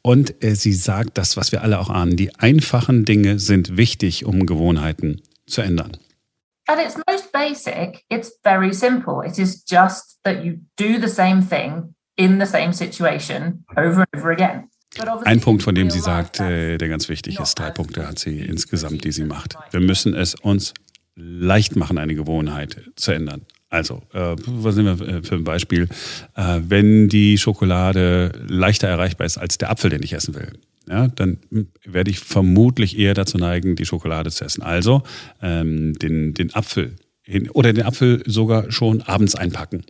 Und 0.02 0.42
äh, 0.44 0.56
sie 0.56 0.74
sagt 0.74 1.18
das, 1.18 1.36
was 1.36 1.52
wir 1.52 1.62
alle 1.62 1.80
auch 1.80 1.90
ahnen. 1.90 2.16
Die 2.16 2.34
einfachen 2.36 3.04
Dinge 3.04 3.38
sind 3.40 3.76
wichtig, 3.76 4.26
um 4.26 4.46
Gewohnheiten 4.46 5.22
zu 5.46 5.62
ändern. 5.62 5.98
At 6.68 6.80
its 6.80 6.98
most 7.08 7.32
basic, 7.34 8.04
it's 8.10 8.40
very 8.44 8.74
simple. 8.74 9.28
It 9.28 9.38
is 9.38 9.66
just 9.70 10.20
that 10.24 10.44
you 10.44 10.60
do 10.78 11.00
the 11.02 11.10
same 11.10 11.42
thing 11.42 11.94
in 12.16 12.40
the 12.40 12.46
same 12.46 12.72
situation 12.72 13.66
over 13.76 14.06
and 14.12 14.16
over 14.16 14.32
again. 14.32 14.70
Ein 15.24 15.40
Punkt, 15.40 15.64
von 15.64 15.74
dem 15.74 15.90
sie 15.90 16.00
sagt, 16.00 16.40
äh, 16.42 16.78
der 16.78 16.90
ganz 16.90 17.08
wichtig 17.08 17.40
ist, 17.40 17.56
drei 17.56 17.72
Punkte 17.72 18.08
hat 18.08 18.20
sie 18.20 18.40
insgesamt, 18.40 19.06
die 19.06 19.12
sie 19.12 19.24
macht. 19.24 19.56
Wir 19.72 19.80
müssen 19.80 20.14
es 20.14 20.36
uns 20.36 20.74
leicht 21.16 21.76
machen, 21.76 21.98
eine 21.98 22.16
Gewohnheit 22.16 22.90
zu 22.96 23.12
ändern. 23.12 23.46
Also, 23.72 24.04
äh, 24.14 24.36
was 24.46 24.76
nehmen 24.76 25.00
wir 25.00 25.24
für 25.24 25.36
ein 25.36 25.46
Beispiel? 25.46 25.88
Äh, 26.36 26.60
wenn 26.68 27.08
die 27.08 27.38
Schokolade 27.38 28.34
leichter 28.48 28.90
erreichbar 28.90 29.26
ist 29.26 29.38
als 29.38 29.58
der 29.58 29.72
Apfel, 29.72 29.90
den 29.90 30.04
ich 30.04 30.12
essen 30.12 30.36
will, 30.36 30.52
ja, 30.90 31.08
dann 31.08 31.38
werde 31.86 32.12
ich 32.12 32.20
vermutlich 32.20 33.00
eher 33.00 33.14
dazu 33.14 33.38
neigen, 33.38 33.78
die 33.78 33.86
Schokolade 33.86 34.30
zu 34.30 34.44
essen. 34.44 34.62
Also 34.62 35.04
ähm, 35.42 35.94
den, 35.94 36.34
den 36.34 36.54
Apfel 36.54 36.98
hin, 37.24 37.50
oder 37.50 37.72
den 37.72 37.86
Apfel 37.86 38.24
sogar 38.26 38.72
schon 38.74 39.02
abends 39.04 39.36
einpacken 39.36 39.86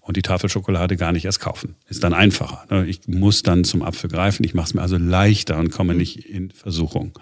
und 0.00 0.16
die 0.16 0.22
Tafel 0.22 0.48
Schokolade 0.48 0.96
gar 0.96 1.10
nicht 1.10 1.24
erst 1.24 1.40
kaufen. 1.40 1.74
Ist 1.88 2.04
dann 2.04 2.14
einfacher. 2.14 2.64
Ne? 2.70 2.86
Ich 2.86 3.08
muss 3.08 3.42
dann 3.42 3.64
zum 3.64 3.82
Apfel 3.82 4.08
greifen. 4.08 4.44
Ich 4.44 4.54
mache 4.54 4.66
es 4.66 4.74
mir 4.74 4.82
also 4.82 4.98
leichter 4.98 5.58
und 5.58 5.70
komme 5.70 5.94
nicht 5.94 6.26
in 6.26 6.52
Versuchung. 6.52 7.18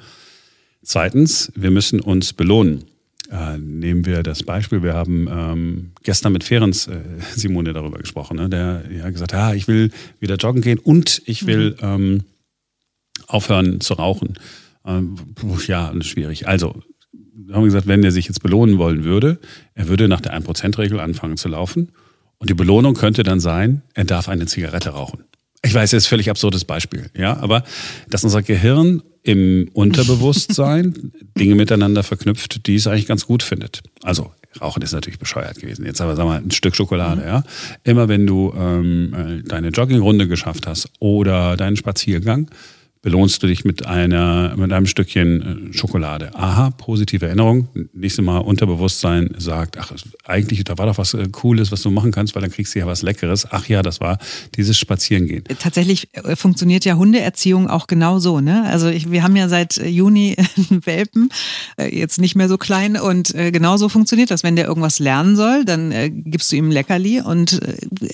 Zweitens, 0.83 1.51
wir 1.55 1.71
müssen 1.71 2.01
uns 2.01 2.35
belohnen. 2.35 2.85
Äh, 3.31 3.59
nehmen 3.59 4.05
wir 4.05 4.23
das 4.23 4.43
Beispiel, 4.43 4.83
wir 4.83 4.95
haben 4.95 5.29
ähm, 5.31 5.93
gestern 6.03 6.33
mit 6.33 6.45
Ferenc 6.45 6.89
äh, 6.89 7.01
Simone 7.35 7.73
darüber 7.73 7.99
gesprochen, 7.99 8.37
ne? 8.37 8.51
der 8.51 8.85
ja 8.91 9.09
gesagt 9.11 9.33
hat, 9.33 9.41
ja, 9.41 9.55
ich 9.55 9.67
will 9.67 9.91
wieder 10.21 10.37
joggen 10.37 10.61
gehen 10.61 10.79
und 10.79 11.23
ich 11.25 11.47
will 11.47 11.71
mhm. 11.73 11.77
ähm, 11.83 12.25
aufhören 13.27 13.81
zu 13.81 13.95
rauchen. 13.95 14.35
Ähm, 14.87 15.17
ja, 15.67 15.93
schwierig. 16.03 16.47
Also, 16.49 16.83
haben 17.51 17.63
wir 17.63 17.65
gesagt, 17.65 17.87
wenn 17.87 18.05
er 18.05 18.13
sich 18.13 18.27
jetzt 18.27 18.43
belohnen 18.43 18.79
wollen 18.79 19.05
würde, 19.05 19.39
er 19.75 19.89
würde 19.89 20.09
nach 20.09 20.21
der 20.21 20.39
1%-Regel 20.39 21.01
anfangen 21.01 21.37
zu 21.37 21.49
laufen 21.49 21.93
und 22.39 22.51
die 22.51 22.55
Belohnung 22.55 22.95
könnte 22.95 23.23
dann 23.23 23.41
sein, 23.41 23.83
er 23.95 24.05
darf 24.05 24.29
eine 24.29 24.47
Zigarette 24.47 24.91
rauchen. 24.91 25.25
Ich 25.65 25.75
weiß, 25.75 25.95
ein 25.95 26.01
völlig 26.01 26.31
absurdes 26.31 26.65
Beispiel, 26.65 27.11
ja, 27.17 27.37
aber 27.39 27.65
dass 28.09 28.23
unser 28.23 28.43
Gehirn 28.43 29.03
im 29.23 29.71
Unterbewusstsein 29.73 31.13
Dinge 31.39 31.55
miteinander 31.55 32.03
verknüpft, 32.03 32.67
die 32.67 32.75
es 32.75 32.87
eigentlich 32.87 33.07
ganz 33.07 33.27
gut 33.27 33.43
findet. 33.43 33.83
Also 34.03 34.31
Rauchen 34.61 34.83
ist 34.83 34.93
natürlich 34.93 35.19
bescheuert 35.19 35.59
gewesen. 35.59 35.85
Jetzt 35.85 36.01
aber 36.01 36.17
sag 36.17 36.27
mal 36.27 36.41
ein 36.41 36.51
Stück 36.51 36.77
Schokolade, 36.77 37.23
mhm. 37.23 37.27
ja. 37.27 37.43
Immer 37.83 38.09
wenn 38.09 38.27
du 38.27 38.53
ähm, 38.57 39.15
äh, 39.15 39.49
deine 39.49 39.69
Joggingrunde 39.69 40.29
geschafft 40.29 40.67
hast 40.67 40.91
oder 41.01 41.57
deinen 41.57 41.77
Spaziergang, 41.77 42.51
belohnst 43.05 43.43
du 43.43 43.47
dich 43.47 43.67
mit 43.67 43.87
einer, 43.87 44.57
mit 44.57 44.73
einem 44.73 44.87
Stückchen 44.87 45.71
äh, 45.71 45.77
Schokolade. 45.77 46.35
Aha, 46.35 46.71
positive 46.71 47.27
Erinnerung. 47.27 47.69
Nächstes 47.93 48.25
Mal 48.25 48.39
Unterbewusstsein 48.39 49.35
sagt, 49.37 49.77
ach, 49.79 49.93
eigentlich, 50.25 50.65
da 50.65 50.79
war 50.79 50.87
doch 50.87 50.97
was 50.97 51.13
äh, 51.13 51.29
Cooles, 51.31 51.71
was 51.71 51.83
du 51.83 51.91
machen 51.91 52.13
kannst, 52.13 52.35
weil 52.35 52.41
dann 52.41 52.51
kriegst 52.51 52.75
du 52.75 52.79
ja 52.79 52.87
was 52.87 53.03
Leckeres. 53.03 53.47
Ach 53.51 53.69
ja, 53.69 53.83
das 53.83 54.01
war 54.01 54.19
dieses 54.57 54.79
Spazierengehen. 54.79 55.45
Tatsächlich 55.59 56.09
äh, 56.15 56.35
funktioniert 56.35 56.87
ja 56.87 56.95
Hundeerziehung 56.95 57.69
auch 57.69 57.89
genau 57.89 58.21
so, 58.21 58.41
ne? 58.41 58.65
Also 58.71 58.89
ich, 58.89 59.11
wir 59.11 59.23
haben 59.23 59.37
ja 59.37 59.49
seit 59.49 59.77
Juni 59.77 60.37
Welpen, 60.71 61.29
jetzt 61.79 62.19
nicht 62.19 62.37
mehr 62.37 62.49
so 62.49 62.57
klein 62.57 62.97
und 62.97 63.35
genau 63.35 63.77
so 63.77 63.89
funktioniert 63.89 64.31
das. 64.31 64.43
Wenn 64.43 64.57
der 64.57 64.67
irgendwas 64.67 64.99
lernen 64.99 65.37
soll, 65.37 65.65
dann 65.65 65.93
gibst 66.25 66.51
du 66.51 66.57
ihm 66.57 66.71
Leckerli 66.71 67.21
und 67.21 67.61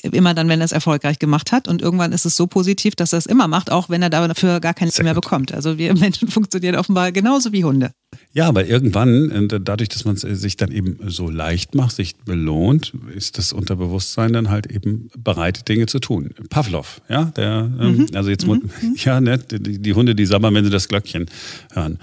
immer 0.02 0.34
dann, 0.34 0.48
wenn 0.48 0.60
er 0.60 0.64
es 0.64 0.72
erfolgreich 0.72 1.18
gemacht 1.18 1.52
hat 1.52 1.68
und 1.68 1.82
irgendwann 1.82 2.12
ist 2.12 2.24
es 2.26 2.36
so 2.36 2.46
positiv, 2.46 2.96
dass 2.96 3.12
er 3.12 3.18
es 3.18 3.26
immer 3.26 3.48
macht, 3.48 3.70
auch 3.70 3.88
wenn 3.88 4.02
er 4.02 4.10
dafür 4.10 4.60
gar 4.60 4.74
keine 4.80 4.90
Sehr 4.90 5.04
mehr 5.04 5.14
gut. 5.14 5.24
bekommt. 5.24 5.52
Also 5.52 5.76
wir 5.76 5.94
Menschen 5.98 6.28
funktionieren 6.28 6.74
offenbar 6.76 7.12
genauso 7.12 7.52
wie 7.52 7.64
Hunde. 7.64 7.92
Ja, 8.32 8.48
aber 8.48 8.66
irgendwann, 8.66 9.30
äh, 9.30 9.60
dadurch, 9.60 9.90
dass 9.90 10.04
man 10.04 10.14
es 10.16 10.22
sich 10.22 10.56
dann 10.56 10.72
eben 10.72 10.98
so 11.06 11.28
leicht 11.28 11.74
macht, 11.74 11.94
sich 11.94 12.16
belohnt, 12.16 12.94
ist 13.14 13.36
das 13.36 13.52
Unterbewusstsein 13.52 14.32
dann 14.32 14.48
halt 14.48 14.66
eben 14.66 15.10
bereit, 15.18 15.68
Dinge 15.68 15.86
zu 15.86 15.98
tun. 15.98 16.30
Pavlov, 16.48 17.02
ja, 17.08 17.26
der, 17.36 17.70
ähm, 17.78 17.96
mhm. 17.96 18.06
also 18.14 18.30
jetzt, 18.30 18.46
mhm. 18.46 18.70
ja, 18.96 19.20
ne, 19.20 19.38
die, 19.38 19.80
die, 19.80 19.92
Hunde, 19.92 20.14
die 20.14 20.24
sabbern, 20.24 20.54
wenn 20.54 20.64
sie 20.64 20.70
das 20.70 20.88
Glöckchen 20.88 21.26
hören. 21.72 21.98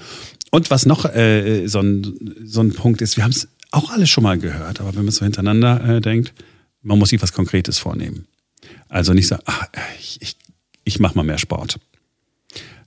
Und 0.52 0.70
was 0.70 0.86
noch 0.86 1.06
äh, 1.06 1.66
so, 1.68 1.80
ein, 1.80 2.36
so 2.44 2.62
ein 2.62 2.74
Punkt 2.74 3.02
ist, 3.02 3.18
wir 3.18 3.24
haben 3.24 3.32
es 3.32 3.48
auch 3.72 3.90
alles 3.90 4.10
schon 4.10 4.24
mal 4.24 4.38
gehört, 4.38 4.80
aber 4.80 4.96
wenn 4.96 5.04
man 5.04 5.12
so 5.12 5.26
hintereinander 5.26 5.98
äh, 5.98 6.02
denkt, 6.02 6.34
man 6.84 7.00
muss 7.00 7.10
sich 7.10 7.22
was 7.22 7.34
Konkretes 7.34 7.80
vornehmen. 7.80 8.28
Also 8.88 9.14
nicht 9.14 9.28
sagen, 9.28 9.44
ach, 9.46 9.68
ich, 10.00 10.22
ich, 10.22 10.38
ich 10.84 11.00
mache 11.00 11.16
mal 11.16 11.24
mehr 11.24 11.40
Sport 11.40 11.80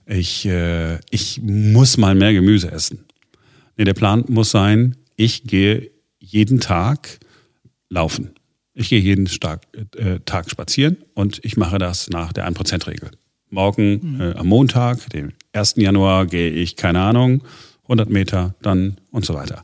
ich, 0.05 0.45
äh, 0.45 0.99
ich 1.09 1.41
muss 1.41 1.97
mal 1.97 2.15
mehr 2.15 2.33
Gemüse 2.33 2.71
essen. 2.71 3.05
Nee, 3.77 3.85
der 3.85 3.93
Plan 3.93 4.23
muss 4.27 4.51
sein, 4.51 4.97
ich 5.15 5.43
gehe 5.43 5.91
jeden 6.19 6.59
Tag 6.59 7.19
laufen. 7.89 8.35
Ich 8.73 8.89
gehe 8.89 8.99
jeden 8.99 9.25
Tag, 9.25 9.67
äh, 9.95 10.19
Tag 10.25 10.49
spazieren 10.49 10.97
und 11.13 11.43
ich 11.43 11.57
mache 11.57 11.77
das 11.77 12.09
nach 12.09 12.31
der 12.31 12.47
1%-Regel. 12.49 13.11
Morgen 13.49 14.15
mhm. 14.15 14.21
äh, 14.21 14.33
am 14.33 14.47
Montag, 14.47 15.09
dem 15.09 15.33
1. 15.53 15.75
Januar, 15.75 16.25
gehe 16.25 16.49
ich, 16.49 16.77
keine 16.77 17.01
Ahnung, 17.01 17.43
100 17.83 18.09
Meter, 18.09 18.55
dann 18.61 18.99
und 19.11 19.25
so 19.25 19.33
weiter. 19.33 19.63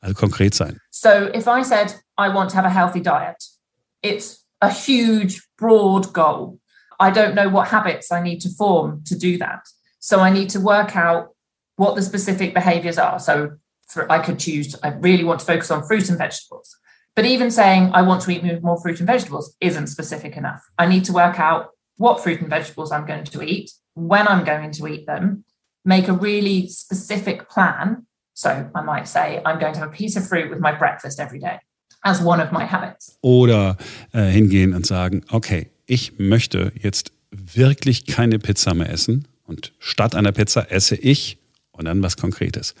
Also 0.00 0.14
konkret 0.14 0.54
sein. 0.54 0.80
So 0.90 1.08
if 1.34 1.46
I 1.46 1.62
said 1.62 1.96
I 2.18 2.32
want 2.32 2.50
to 2.50 2.56
have 2.56 2.66
a 2.66 2.70
healthy 2.70 3.02
diet, 3.02 3.36
it's 4.02 4.46
a 4.60 4.70
huge, 4.70 5.42
broad 5.58 6.12
goal. 6.12 6.58
I 6.98 7.10
don't 7.10 7.34
know 7.34 7.52
what 7.52 7.70
habits 7.70 8.10
I 8.10 8.22
need 8.22 8.40
to 8.42 8.48
form 8.48 9.04
to 9.04 9.14
do 9.14 9.36
that. 9.38 9.68
So 10.06 10.20
I 10.20 10.30
need 10.30 10.50
to 10.50 10.60
work 10.60 10.94
out 10.94 11.34
what 11.74 11.96
the 11.96 12.02
specific 12.02 12.54
behaviors 12.54 12.96
are. 12.96 13.18
So 13.18 13.56
for, 13.88 14.10
I 14.10 14.20
could 14.20 14.38
choose, 14.38 14.76
I 14.80 14.90
really 14.90 15.24
want 15.24 15.40
to 15.40 15.46
focus 15.46 15.68
on 15.68 15.84
fruit 15.84 16.08
and 16.08 16.16
vegetables. 16.16 16.76
But 17.16 17.24
even 17.24 17.50
saying 17.50 17.90
I 17.92 18.02
want 18.02 18.22
to 18.22 18.30
eat 18.30 18.62
more 18.62 18.80
fruit 18.80 19.00
and 19.00 19.06
vegetables 19.08 19.56
isn't 19.60 19.88
specific 19.88 20.36
enough. 20.36 20.62
I 20.78 20.86
need 20.86 21.04
to 21.06 21.12
work 21.12 21.40
out 21.40 21.70
what 21.96 22.22
fruit 22.22 22.40
and 22.40 22.48
vegetables 22.48 22.92
I'm 22.92 23.04
going 23.04 23.24
to 23.24 23.42
eat, 23.42 23.72
when 23.94 24.28
I'm 24.28 24.44
going 24.44 24.70
to 24.70 24.86
eat 24.86 25.08
them, 25.08 25.44
make 25.84 26.06
a 26.06 26.12
really 26.12 26.68
specific 26.68 27.48
plan. 27.48 28.06
So 28.32 28.70
I 28.76 28.82
might 28.82 29.08
say 29.08 29.42
I'm 29.44 29.58
going 29.58 29.72
to 29.72 29.80
have 29.80 29.88
a 29.88 29.92
piece 29.92 30.14
of 30.14 30.24
fruit 30.28 30.50
with 30.50 30.60
my 30.60 30.70
breakfast 30.70 31.18
every 31.18 31.40
day 31.40 31.58
as 32.04 32.22
one 32.22 32.40
of 32.40 32.52
my 32.52 32.64
habits. 32.64 33.18
Oder 33.22 33.76
äh, 34.12 34.30
hingehen 34.30 34.72
und 34.72 34.86
sagen, 34.86 35.24
okay, 35.32 35.72
ich 35.86 36.20
möchte 36.20 36.70
jetzt 36.80 37.10
wirklich 37.32 38.06
keine 38.06 38.38
Pizza 38.38 38.72
mehr 38.72 38.90
essen, 38.90 39.26
Und 39.46 39.72
statt 39.78 40.14
einer 40.14 40.32
Pizza 40.32 40.70
esse 40.70 40.96
ich, 40.96 41.38
und 41.72 41.84
dann 41.84 42.02
was 42.02 42.16
Konkretes, 42.16 42.74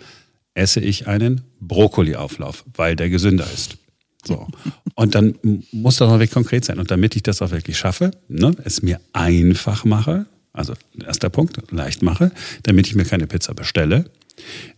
esse 0.54 0.80
ich 0.80 1.06
einen 1.06 1.42
Brokkoliauflauf, 1.60 2.64
weil 2.74 2.96
der 2.96 3.10
gesünder 3.10 3.46
ist. 3.52 3.76
So. 4.24 4.48
Und 4.94 5.14
dann 5.14 5.38
muss 5.70 5.96
das 5.96 6.08
auch 6.08 6.14
wirklich 6.14 6.32
konkret 6.32 6.64
sein. 6.64 6.78
Und 6.78 6.90
damit 6.90 7.14
ich 7.14 7.22
das 7.22 7.42
auch 7.42 7.50
wirklich 7.50 7.78
schaffe, 7.78 8.10
ne, 8.28 8.52
es 8.64 8.82
mir 8.82 9.00
einfach 9.12 9.84
mache, 9.84 10.26
also 10.52 10.74
erster 11.04 11.30
Punkt, 11.30 11.60
leicht 11.70 12.02
mache, 12.02 12.32
damit 12.62 12.86
ich 12.86 12.94
mir 12.94 13.04
keine 13.04 13.26
Pizza 13.26 13.54
bestelle, 13.54 14.06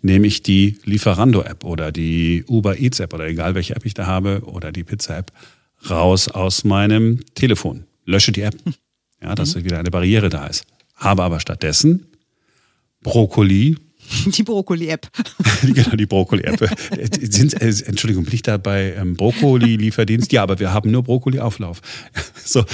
nehme 0.02 0.26
ich 0.26 0.42
die 0.42 0.78
Lieferando-App 0.84 1.64
oder 1.64 1.92
die 1.92 2.44
Uber 2.46 2.78
Eats-App 2.78 3.14
oder 3.14 3.26
egal 3.26 3.54
welche 3.54 3.74
App 3.76 3.86
ich 3.86 3.94
da 3.94 4.06
habe 4.06 4.42
oder 4.44 4.72
die 4.72 4.84
Pizza-App 4.84 5.32
raus 5.88 6.28
aus 6.28 6.64
meinem 6.64 7.20
Telefon. 7.34 7.84
Lösche 8.04 8.32
die 8.32 8.42
App. 8.42 8.56
Ja, 9.22 9.34
dass 9.34 9.56
mhm. 9.56 9.64
wieder 9.64 9.78
eine 9.78 9.90
Barriere 9.90 10.28
da 10.28 10.46
ist 10.46 10.64
habe 10.98 11.22
aber 11.22 11.40
stattdessen 11.40 12.06
Brokkoli. 13.02 13.76
Die 14.26 14.42
Brokkoli-App. 14.42 15.06
genau, 15.62 15.94
die 15.94 16.06
Brokkoli-App. 16.06 16.62
äh, 16.62 17.86
Entschuldigung, 17.86 18.24
bin 18.24 18.34
ich 18.34 18.40
da 18.42 18.56
bei 18.56 18.94
ähm, 18.94 19.14
Brokkoli-Lieferdienst? 19.16 20.32
Ja, 20.32 20.42
aber 20.42 20.58
wir 20.58 20.72
haben 20.72 20.90
nur 20.90 21.02
Brokkoli-Auflauf. 21.02 21.82
so. 22.44 22.64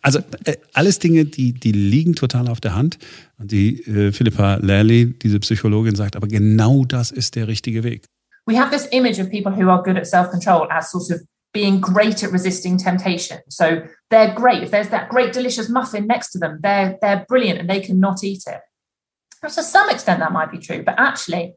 also 0.00 0.20
äh, 0.44 0.56
alles 0.74 1.00
Dinge, 1.00 1.24
die, 1.24 1.54
die 1.54 1.72
liegen 1.72 2.14
total 2.14 2.46
auf 2.46 2.60
der 2.60 2.76
Hand. 2.76 2.98
Und 3.38 3.50
die 3.50 3.80
äh, 3.82 4.12
Philippa 4.12 4.56
Lally, 4.62 5.06
diese 5.06 5.40
Psychologin, 5.40 5.96
sagt, 5.96 6.14
aber 6.14 6.28
genau 6.28 6.84
das 6.84 7.10
ist 7.10 7.34
der 7.34 7.48
richtige 7.48 7.82
Weg. 7.82 8.04
We 8.46 8.56
have 8.56 8.70
this 8.70 8.86
image 8.92 9.18
of 9.18 9.30
people 9.30 9.52
who 9.52 9.68
are 9.68 9.82
good 9.82 9.96
at 9.96 10.06
self-control 10.06 10.68
as 10.70 10.92
sort 10.92 11.10
of 11.10 11.20
being 11.52 11.80
great 11.80 12.22
at 12.22 12.32
resisting 12.32 12.76
temptation. 12.76 13.40
So 13.48 13.86
they're 14.10 14.34
great. 14.34 14.62
If 14.62 14.70
there's 14.70 14.90
that 14.90 15.08
great 15.08 15.32
delicious 15.32 15.68
muffin 15.68 16.06
next 16.06 16.30
to 16.32 16.38
them, 16.38 16.60
they're 16.62 16.98
they're 17.00 17.24
brilliant 17.28 17.58
and 17.60 17.68
they 17.68 17.80
cannot 17.80 18.22
eat 18.22 18.44
it. 18.46 18.60
To 19.42 19.62
some 19.62 19.88
extent, 19.88 20.20
that 20.20 20.32
might 20.32 20.50
be 20.50 20.58
true, 20.58 20.82
but 20.82 20.98
actually, 20.98 21.54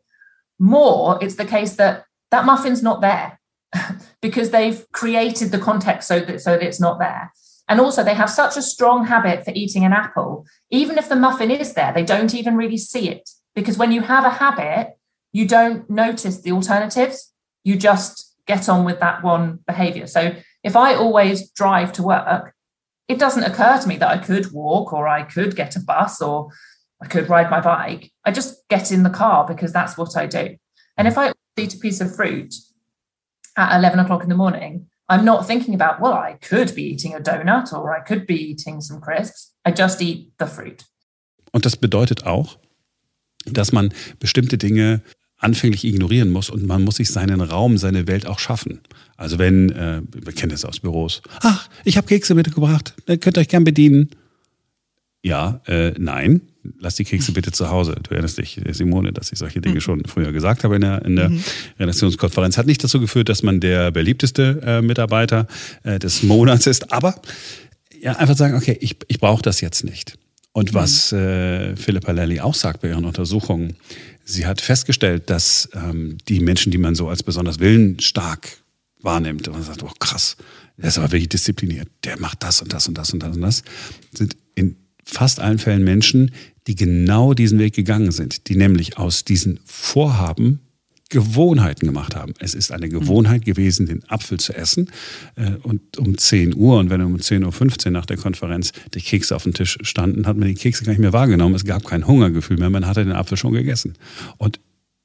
more 0.60 1.18
it's 1.22 1.36
the 1.36 1.46
case 1.46 1.76
that 1.76 2.06
that 2.30 2.46
muffin's 2.46 2.84
not 2.84 3.02
there 3.02 3.40
because 4.22 4.52
they've 4.52 4.86
created 4.92 5.52
the 5.52 5.60
context 5.60 6.08
so 6.08 6.20
that 6.20 6.42
so 6.42 6.52
that 6.52 6.64
it's 6.64 6.80
not 6.80 7.00
there. 7.00 7.32
And 7.68 7.80
also, 7.80 8.04
they 8.04 8.16
have 8.16 8.30
such 8.30 8.58
a 8.58 8.62
strong 8.62 9.06
habit 9.06 9.46
for 9.46 9.52
eating 9.56 9.86
an 9.86 9.94
apple. 9.94 10.46
Even 10.72 10.98
if 10.98 11.08
the 11.08 11.16
muffin 11.16 11.52
is 11.52 11.74
there, 11.74 11.94
they 11.94 12.04
don't 12.04 12.34
even 12.34 12.58
really 12.58 12.78
see 12.78 13.10
it 13.10 13.30
because 13.56 13.78
when 13.78 13.92
you 13.92 14.02
have 14.02 14.26
a 14.26 14.30
habit, 14.30 14.98
you 15.32 15.48
don't 15.48 15.90
notice 15.90 16.42
the 16.42 16.52
alternatives. 16.52 17.34
You 17.64 17.78
just 17.78 18.31
get 18.52 18.68
on 18.68 18.84
with 18.84 19.00
that 19.00 19.24
one 19.24 19.60
behavior. 19.66 20.08
So 20.08 20.22
if 20.70 20.76
I 20.76 20.96
always 20.96 21.50
drive 21.52 21.92
to 21.94 22.04
work, 22.04 22.54
it 23.08 23.18
doesn't 23.24 23.50
occur 23.50 23.80
to 23.80 23.88
me 23.88 23.98
that 23.98 24.14
I 24.16 24.18
could 24.18 24.52
walk 24.52 24.92
or 24.94 25.08
I 25.08 25.24
could 25.24 25.56
get 25.56 25.76
a 25.76 25.80
bus 25.80 26.22
or 26.22 26.50
I 27.04 27.08
could 27.08 27.30
ride 27.30 27.50
my 27.50 27.62
bike. 27.62 28.12
I 28.26 28.32
just 28.32 28.68
get 28.68 28.92
in 28.92 29.04
the 29.04 29.18
car 29.22 29.48
because 29.48 29.72
that's 29.72 29.98
what 29.98 30.18
I 30.18 30.26
do. 30.28 30.46
And 30.98 31.08
if 31.08 31.18
I 31.18 31.32
eat 31.58 31.74
a 31.74 31.78
piece 31.86 32.02
of 32.02 32.16
fruit 32.16 32.54
at 33.56 33.78
11 33.80 34.00
o'clock 34.00 34.24
in 34.24 34.30
the 34.30 34.42
morning, 34.44 34.88
I'm 35.08 35.26
not 35.26 35.48
thinking 35.48 35.74
about, 35.74 36.02
well, 36.02 36.14
I 36.14 36.38
could 36.50 36.76
be 36.76 36.84
eating 36.84 37.14
a 37.16 37.20
donut 37.20 37.74
or 37.74 37.96
I 37.98 38.02
could 38.02 38.26
be 38.26 38.40
eating 38.52 38.82
some 38.82 39.00
crisps. 39.02 39.54
I 39.66 39.72
just 39.72 40.02
eat 40.02 40.32
the 40.38 40.48
fruit. 40.48 40.86
Und 41.54 41.66
das 41.66 41.76
bedeutet 41.76 42.26
auch, 42.26 42.58
dass 43.46 43.72
man 43.72 43.94
bestimmte 44.20 44.58
Dinge 44.58 45.02
anfänglich 45.42 45.84
ignorieren 45.84 46.30
muss 46.30 46.50
und 46.50 46.66
man 46.66 46.84
muss 46.84 46.98
sich 46.98 47.10
seinen 47.10 47.42
Raum, 47.42 47.78
seine 47.78 48.08
Welt 48.08 48.26
auch 48.28 48.40
schaffen. 48.40 48.80
Also 49.18 49.40
wenn, 49.40 49.72
äh, 49.72 50.02
wir 50.14 50.34
kennen 50.34 50.52
das 50.52 50.66
aus 50.66 50.80
Büros, 50.80 51.22
ach, 51.42 51.68
ich 51.84 51.98
habe 51.98 52.08
Kekse 52.08 52.36
mitgebracht, 52.36 52.94
dann 53.08 53.20
könnt 53.20 53.38
ihr 53.38 53.42
euch 53.42 53.50
gern 53.50 53.64
bedienen. 53.64 54.10
Ja, 55.24 55.62
äh, 55.68 55.94
nein, 56.00 56.42
lass 56.80 56.96
die 56.96 57.04
Kekse 57.04 57.32
bitte 57.32 57.52
zu 57.52 57.70
Hause. 57.70 57.96
Du 58.02 58.12
erinnerst 58.12 58.38
dich, 58.38 58.60
Simone, 58.72 59.14
dass 59.14 59.32
ich 59.32 59.40
solche 59.40 59.62
Dinge 59.62 59.76
mhm. 59.76 59.82
schon 59.82 60.06
früher 60.06 60.32
gesagt 60.32 60.64
habe 60.64 60.76
in 60.76 60.82
der, 60.82 61.06
in 61.06 61.16
der 61.16 61.30
mhm. 61.30 61.44
Redaktionskonferenz. 61.80 62.58
Hat 62.58 62.66
nicht 62.66 62.84
dazu 62.84 63.00
geführt, 63.00 63.30
dass 63.30 63.44
man 63.44 63.60
der 63.60 63.92
beliebteste 63.92 64.62
äh, 64.64 64.82
Mitarbeiter 64.82 65.48
äh, 65.84 66.00
des 66.00 66.24
Monats 66.24 66.66
ist, 66.68 66.92
aber 66.92 67.16
ja, 68.02 68.14
einfach 68.14 68.36
sagen, 68.36 68.56
okay, 68.56 68.78
ich, 68.82 68.98
ich 69.08 69.20
brauche 69.20 69.44
das 69.44 69.62
jetzt 69.62 69.84
nicht. 69.84 70.18
Und 70.54 70.72
mhm. 70.72 70.76
was 70.76 71.12
äh, 71.12 71.76
Philippa 71.76 72.12
Lally 72.12 72.40
auch 72.40 72.56
sagt 72.56 72.82
bei 72.82 72.90
ihren 72.90 73.06
Untersuchungen, 73.06 73.76
sie 74.24 74.46
hat 74.46 74.62
festgestellt, 74.62 75.30
dass 75.30 75.70
ähm, 75.74 76.18
die 76.28 76.40
Menschen, 76.40 76.72
die 76.72 76.78
man 76.78 76.96
so 76.96 77.10
als 77.10 77.24
besonders 77.24 77.60
willensstark 77.60 78.58
wahrnimmt, 79.02 79.48
und 79.48 79.56
man 79.56 79.64
sagt, 79.64 79.84
oh 79.84 79.92
krass, 80.00 80.38
der 80.78 80.90
ist 80.90 80.98
aber 80.98 81.12
wirklich 81.12 81.30
diszipliniert, 81.30 81.88
der 82.04 82.20
macht 82.20 82.44
das 82.44 82.62
und 82.62 82.74
das 82.74 82.88
und 82.88 82.98
das 82.98 83.12
und 83.14 83.24
das 83.24 83.36
und 83.36 83.42
das, 83.42 83.64
sind 84.14 84.36
in 84.56 84.76
fast 85.04 85.40
allen 85.40 85.60
Fällen 85.60 85.84
Menschen, 85.84 86.32
die 86.68 86.76
genau 86.76 87.34
diesen 87.34 87.60
Weg 87.60 87.74
gegangen 87.74 88.12
sind, 88.12 88.48
die 88.48 88.56
nämlich 88.56 88.98
aus 88.98 89.26
diesen 89.26 89.60
Vorhaben 89.66 90.60
Gewohnheiten 91.12 91.86
gemacht 91.86 92.16
haben. 92.16 92.34
Es 92.40 92.56
ist 92.56 92.72
eine 92.72 92.90
Gewohnheit 92.90 93.46
gewesen, 93.46 93.86
den 93.86 94.04
Apfel 94.10 94.40
zu 94.40 94.54
essen. 94.54 94.90
Äh, 95.36 95.52
und 95.62 95.98
um 95.98 96.18
10 96.18 96.56
Uhr 96.56 96.80
und 96.80 96.90
wenn 96.90 97.02
um 97.02 97.18
10.15 97.18 97.86
Uhr 97.86 97.92
nach 97.92 98.06
der 98.06 98.18
Konferenz 98.18 98.72
die 98.94 99.02
Kekse 99.02 99.36
auf 99.36 99.44
dem 99.44 99.54
Tisch 99.54 99.78
standen, 99.84 100.26
hat 100.26 100.38
man 100.38 100.48
die 100.48 100.56
Kekse 100.56 100.86
gar 100.86 100.94
nicht 100.94 101.02
mehr 101.02 101.14
wahrgenommen. 101.14 101.54
Es 101.54 101.66
gab 101.66 101.86
kein 101.86 102.08
Hungergefühl 102.08 102.58
mehr. 102.58 102.70
Man 102.70 102.88
hatte 102.88 103.04
den 103.04 103.14
Apfel 103.14 103.38
schon 103.38 103.54
gegessen. 103.54 103.94
Und 104.38 104.60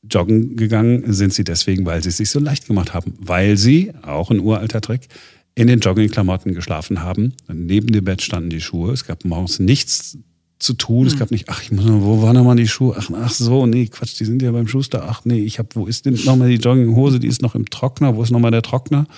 joggen 0.09 0.57
gegangen 0.57 1.13
sind 1.13 1.35
sie 1.35 1.45
deswegen, 1.45 1.85
weil 1.85 2.03
sie 2.03 2.11
es 2.11 2.17
sich 2.17 2.31
so 2.31 2.39
leicht 2.39 2.67
gemacht 2.67 2.95
haben. 2.95 3.15
Weil 3.19 3.57
sie, 3.57 3.93
auch 4.03 4.31
ein 4.31 4.41
uralter 4.41 4.81
Trick, 4.81 5.09
in 5.57 5.67
den 5.67 5.81
Joggingklamotten 5.81 6.55
geschlafen 6.55 7.03
haben. 7.03 7.33
Neben 7.53 7.89
dem 7.89 8.05
Bett 8.05 8.23
standen 8.23 8.51
die 8.51 8.61
Schuhe. 8.61 8.93
Es 8.93 9.07
gab 9.07 9.25
morgens 9.25 9.59
nichts 9.59 10.19
zu 10.59 10.75
tun. 10.75 11.01
Hm. 11.01 11.07
Es 11.07 11.19
gab 11.19 11.31
nicht, 11.31 11.49
ach, 11.49 11.63
ich 11.63 11.71
muss 11.71 11.85
noch, 11.85 12.01
wo 12.03 12.23
waren 12.23 12.35
nochmal 12.35 12.57
die 12.57 12.69
Schuhe? 12.69 12.97
Ach, 12.99 13.11
ach 13.15 13.31
so, 13.31 13.67
nee, 13.67 13.87
Quatsch, 13.87 14.19
die 14.19 14.25
sind 14.25 14.43
ja 14.43 14.51
beim 14.53 14.69
Schuster. 14.69 15.07
Ach 15.09 15.23
nee, 15.25 15.41
ich 15.41 15.59
habe, 15.59 15.69
wo 15.75 15.87
ist 15.87 16.07
denn 16.07 16.19
nochmal 16.25 16.49
die 16.49 16.57
Jogginghose? 16.57 17.21
Die 17.21 17.29
ist 17.29 17.43
noch 17.43 17.55
im 17.55 17.69
Trockner. 17.69 18.17
Wo 18.17 18.23
ist 18.23 18.31
nochmal 18.31 18.51
der 18.51 18.63
Trockner? 18.63 19.07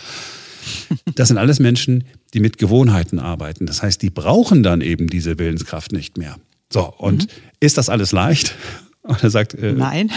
Das 1.14 1.28
sind 1.28 1.38
alles 1.38 1.61
Menschen, 1.61 2.04
die 2.35 2.40
mit 2.40 2.59
Gewohnheiten 2.59 3.18
arbeiten. 3.18 3.64
Das 3.64 3.83
heißt, 3.83 4.02
die 4.02 4.11
brauchen 4.11 4.62
dann 4.62 4.83
eben 4.83 5.07
diese 5.07 5.38
Willenskraft 5.38 5.92
nicht 5.92 6.18
mehr. 6.18 6.37
So, 6.71 6.92
und 6.99 7.23
mhm. 7.23 7.28
ist 7.61 7.78
das 7.78 7.88
alles 7.88 8.12
leicht? 8.12 8.54
Und 9.02 9.23
er 9.23 9.30
sagt, 9.30 9.54
äh, 9.54 9.73
nein. 9.73 10.11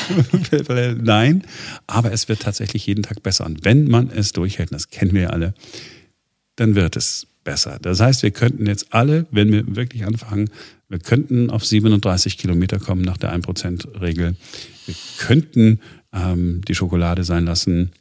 nein, 1.01 1.43
aber 1.87 2.11
es 2.11 2.27
wird 2.27 2.41
tatsächlich 2.41 2.85
jeden 2.87 3.03
Tag 3.03 3.23
besser. 3.23 3.45
Und 3.45 3.63
wenn 3.63 3.87
man 3.87 4.09
es 4.09 4.33
durchhält, 4.33 4.73
das 4.73 4.89
kennen 4.89 5.13
wir 5.13 5.21
ja 5.21 5.29
alle, 5.29 5.53
dann 6.57 6.75
wird 6.75 6.97
es 6.97 7.25
besser. 7.43 7.79
Das 7.81 7.99
heißt, 7.99 8.23
wir 8.23 8.31
könnten 8.31 8.65
jetzt 8.65 8.93
alle, 8.93 9.25
wenn 9.31 9.51
wir 9.51 9.75
wirklich 9.75 10.05
anfangen, 10.05 10.49
wir 10.89 10.99
könnten 10.99 11.49
auf 11.49 11.65
37 11.65 12.37
Kilometer 12.37 12.77
kommen 12.77 13.01
nach 13.01 13.17
der 13.17 13.33
1%-Regel. 13.33 14.35
Wir 14.85 14.95
könnten 15.19 15.79
ähm, 16.13 16.61
die 16.67 16.75
Schokolade 16.75 17.23
sein 17.23 17.45
lassen 17.45 17.91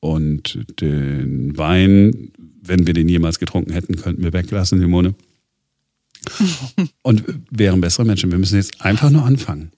und 0.00 0.64
den 0.80 1.56
Wein, 1.56 2.32
wenn 2.62 2.86
wir 2.86 2.94
den 2.94 3.08
jemals 3.08 3.38
getrunken 3.38 3.72
hätten, 3.72 3.96
könnten 3.96 4.22
wir 4.22 4.32
weglassen, 4.32 4.78
Simone. 4.78 5.14
und 7.02 7.24
wären 7.50 7.80
bessere 7.80 8.06
Menschen. 8.06 8.30
Wir 8.30 8.38
müssen 8.38 8.56
jetzt 8.56 8.80
einfach 8.82 9.10
nur 9.10 9.24
anfangen. 9.24 9.72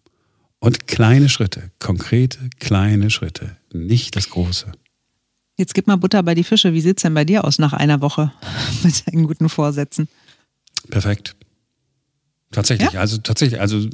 Und 0.58 0.86
kleine 0.86 1.28
Schritte, 1.28 1.70
konkrete 1.78 2.38
kleine 2.58 3.10
Schritte, 3.10 3.56
nicht 3.72 4.16
das 4.16 4.30
Große. 4.30 4.72
Jetzt 5.56 5.74
gib 5.74 5.86
mal 5.86 5.96
Butter 5.96 6.22
bei 6.22 6.34
die 6.34 6.44
Fische. 6.44 6.72
Wie 6.72 6.80
sieht 6.80 6.98
es 6.98 7.02
denn 7.02 7.14
bei 7.14 7.24
dir 7.24 7.44
aus 7.44 7.58
nach 7.58 7.72
einer 7.72 8.00
Woche 8.00 8.32
mit 8.82 9.06
deinen 9.06 9.26
guten 9.26 9.48
Vorsätzen? 9.48 10.08
Perfekt. 10.90 11.36
Tatsächlich, 12.50 12.92
ja? 12.92 13.00
also 13.00 13.18
tatsächlich, 13.18 13.60
also 13.60 13.88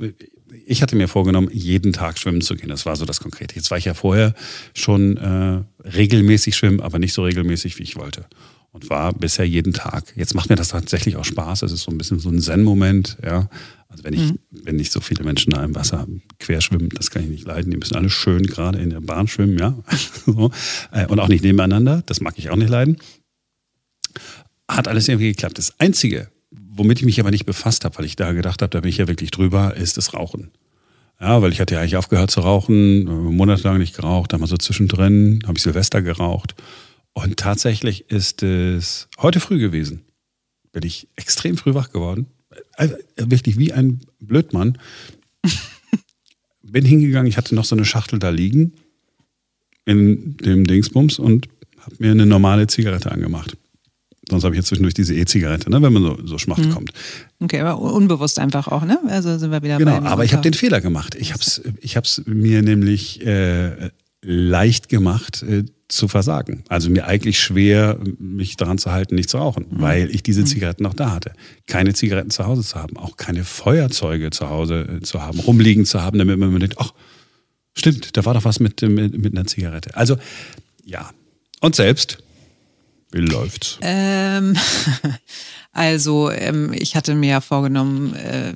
ich 0.67 0.83
hatte 0.83 0.97
mir 0.97 1.09
vorgenommen, 1.09 1.49
jeden 1.53 1.93
Tag 1.93 2.19
schwimmen 2.19 2.41
zu 2.41 2.57
gehen. 2.57 2.69
Das 2.69 2.87
war 2.87 2.97
so 2.97 3.05
das 3.05 3.21
Konkrete. 3.21 3.55
Jetzt 3.55 3.71
war 3.71 3.79
ich 3.79 3.87
ja 3.87 3.95
vorher 3.95 4.35
schon 4.75 5.17
äh, 5.17 5.89
regelmäßig 5.89 6.57
schwimmen, 6.57 6.81
aber 6.81 6.99
nicht 6.99 7.13
so 7.13 7.23
regelmäßig, 7.23 7.79
wie 7.79 7.83
ich 7.83 7.97
wollte. 7.97 8.27
Und 8.73 8.89
war 8.89 9.13
bisher 9.13 9.47
jeden 9.47 9.73
Tag. 9.73 10.13
Jetzt 10.17 10.35
macht 10.35 10.49
mir 10.49 10.55
das 10.55 10.69
tatsächlich 10.69 11.17
auch 11.17 11.25
Spaß. 11.25 11.63
Es 11.63 11.73
ist 11.73 11.83
so 11.83 11.91
ein 11.91 11.99
bisschen 11.99 12.21
so 12.21 12.29
ein 12.29 12.41
Zen-Moment, 12.41 13.19
ja. 13.25 13.49
Also 13.89 14.05
wenn 14.05 14.15
ich, 14.15 14.21
mhm. 14.21 14.39
wenn 14.51 14.77
nicht 14.77 14.93
so 14.93 15.01
viele 15.01 15.25
Menschen 15.25 15.51
da 15.51 15.65
im 15.65 15.75
Wasser 15.75 16.07
quer 16.39 16.61
schwimmen, 16.61 16.89
das 16.91 17.11
kann 17.11 17.25
ich 17.25 17.29
nicht 17.29 17.47
leiden. 17.47 17.73
Die 17.73 17.77
müssen 17.77 17.97
alle 17.97 18.11
schön 18.11 18.45
gerade 18.45 18.79
in 18.79 18.91
der 18.91 19.01
Bahn 19.01 19.27
schwimmen, 19.27 19.59
ja. 19.59 19.77
so. 20.27 20.53
Äh, 20.93 21.07
und 21.07 21.19
auch 21.19 21.27
nicht 21.27 21.43
nebeneinander. 21.43 22.03
Das 22.07 22.21
mag 22.21 22.35
ich 22.37 22.51
auch 22.51 22.57
nicht 22.57 22.71
leiden. 22.71 22.99
Hat 24.69 24.87
alles 24.87 25.09
irgendwie 25.09 25.31
geklappt. 25.31 25.59
Das 25.59 25.81
Einzige, 25.81 26.29
womit 26.53 27.01
ich 27.01 27.05
mich 27.05 27.19
aber 27.19 27.33
nicht 27.33 27.47
befasst 27.47 27.85
habe, 27.85 27.99
weil 27.99 28.05
ich 28.05 28.15
da 28.15 28.31
gedacht 28.33 28.63
habe, 28.63 28.71
da 28.71 28.81
bin 28.81 28.89
ich 28.89 28.99
ja 28.99 29.09
wirklich 29.09 29.33
drüber, 29.33 29.77
ist 29.77 29.97
das 29.97 30.15
Rauchen. 30.15 30.53
Ja, 31.21 31.43
weil 31.43 31.53
ich 31.53 31.61
hatte 31.61 31.75
ja 31.75 31.81
eigentlich 31.81 31.97
aufgehört 31.97 32.31
zu 32.31 32.41
rauchen, 32.41 33.07
äh, 33.07 33.11
monatelang 33.11 33.79
nicht 33.79 33.97
geraucht, 33.97 34.33
dann 34.33 34.41
mal 34.41 34.47
so 34.47 34.57
zwischendrin, 34.57 35.41
habe 35.47 35.59
ich 35.59 35.63
Silvester 35.63 36.01
geraucht. 36.01 36.55
Und 37.13 37.37
tatsächlich 37.37 38.11
ist 38.11 38.43
es 38.43 39.09
heute 39.19 39.41
früh 39.41 39.59
gewesen. 39.59 40.03
Bin 40.73 40.85
ich 40.85 41.09
extrem 41.17 41.57
früh 41.57 41.75
wach 41.75 41.91
geworden. 41.91 42.27
Also 42.75 42.95
wirklich 43.17 43.59
wie 43.59 43.73
ein 43.73 44.01
Blödmann. 44.21 44.79
Bin 46.63 46.85
hingegangen, 46.85 47.29
ich 47.29 47.37
hatte 47.37 47.55
noch 47.55 47.65
so 47.65 47.75
eine 47.75 47.85
Schachtel 47.85 48.19
da 48.19 48.31
liegen 48.31 48.75
in 49.87 50.37
dem 50.37 50.67
Dingsbums 50.67 51.19
und 51.19 51.49
habe 51.79 51.97
mir 51.99 52.13
eine 52.13 52.27
normale 52.27 52.67
Zigarette 52.67 53.11
angemacht. 53.11 53.57
Sonst 54.29 54.45
habe 54.45 54.55
ich 54.55 54.59
jetzt 54.59 54.69
zwischendurch 54.69 54.95
diese 54.95 55.15
E-Zigarette, 55.15 55.71
ne, 55.71 55.83
wenn 55.83 55.93
man 55.93 56.03
so, 56.03 56.19
so 56.25 56.39
Schmacht 56.39 56.65
mhm. 56.65 56.71
kommt. 56.71 56.93
Okay, 57.41 57.61
aber 57.61 57.81
unbewusst 57.81 58.39
einfach 58.39 58.69
auch, 58.69 58.85
ne? 58.85 59.01
Also 59.09 59.37
sind 59.39 59.51
wir 59.51 59.63
wieder 59.63 59.79
genau, 59.79 60.01
bei 60.01 60.07
aber 60.09 60.25
ich 60.25 60.33
habe 60.33 60.43
den 60.43 60.55
Fehler 60.55 60.81
gemacht. 60.81 61.17
Ich 61.17 61.33
habe 61.33 61.43
es 61.43 61.61
ich 61.81 61.97
hab's 61.97 62.23
mir 62.27 62.63
nämlich 62.63 63.27
äh, 63.27 63.91
leicht 64.23 64.89
gemacht 64.89 65.43
äh, 65.43 65.65
zu 65.89 66.09
versagen. 66.09 66.63
Also 66.69 66.91
mir 66.91 67.07
eigentlich 67.07 67.41
schwer, 67.41 67.99
mich 68.19 68.57
daran 68.57 68.79
zu 68.79 68.93
halten, 68.93 69.15
nicht 69.15 69.31
zu 69.31 69.39
rauchen, 69.39 69.67
mhm. 69.71 69.81
weil 69.81 70.11
ich 70.15 70.23
diese 70.23 70.43
mhm. 70.43 70.47
Zigaretten 70.47 70.83
noch 70.83 70.95
da 70.95 71.11
hatte. 71.11 71.33
Keine 71.67 71.95
Zigaretten 71.95 72.31
zu 72.31 72.47
Hause 72.47 72.63
zu 72.63 72.77
haben, 72.77 72.97
auch 72.97 73.17
keine 73.17 73.45
Feuerzeuge 73.45 74.31
zu 74.31 74.49
Hause 74.49 74.99
äh, 75.01 75.01
zu 75.01 75.23
haben, 75.23 75.41
rumliegen 75.41 75.85
zu 75.85 76.03
haben, 76.03 76.19
damit 76.19 76.39
man 76.39 76.59
denkt, 76.61 76.77
ach, 76.79 76.93
stimmt, 77.75 78.17
da 78.17 78.25
war 78.25 78.35
doch 78.35 78.45
was 78.45 78.61
mit, 78.61 78.83
mit, 78.83 79.19
mit 79.19 79.37
einer 79.37 79.47
Zigarette. 79.47 79.97
Also 79.97 80.17
ja. 80.85 81.11
Und 81.61 81.75
selbst, 81.75 82.19
wie 83.13 83.21
läuft's? 83.21 83.79
Ähm, 83.81 84.57
also 85.73 86.31
ähm, 86.31 86.73
ich 86.73 86.95
hatte 86.95 87.15
mir 87.15 87.31
ja 87.31 87.41
vorgenommen, 87.41 88.15
äh, 88.15 88.53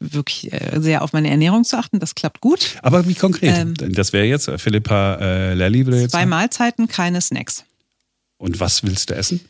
wirklich 0.00 0.52
äh, 0.52 0.80
sehr 0.80 1.02
auf 1.02 1.12
meine 1.12 1.30
Ernährung 1.30 1.64
zu 1.64 1.78
achten. 1.78 2.00
Das 2.00 2.14
klappt 2.14 2.40
gut. 2.40 2.76
Aber 2.82 3.06
wie 3.06 3.14
konkret? 3.14 3.58
Ähm, 3.58 3.74
das 3.94 4.12
wäre 4.12 4.24
jetzt, 4.24 4.50
Philippa 4.56 5.16
äh, 5.20 5.54
Lally 5.54 5.86
würde 5.86 6.00
jetzt 6.00 6.12
Zwei 6.12 6.26
Mahlzeiten, 6.26 6.88
keine 6.88 7.20
Snacks. 7.20 7.64
Und 8.38 8.58
was 8.58 8.82
willst 8.82 9.10
du 9.10 9.14
essen? 9.14 9.40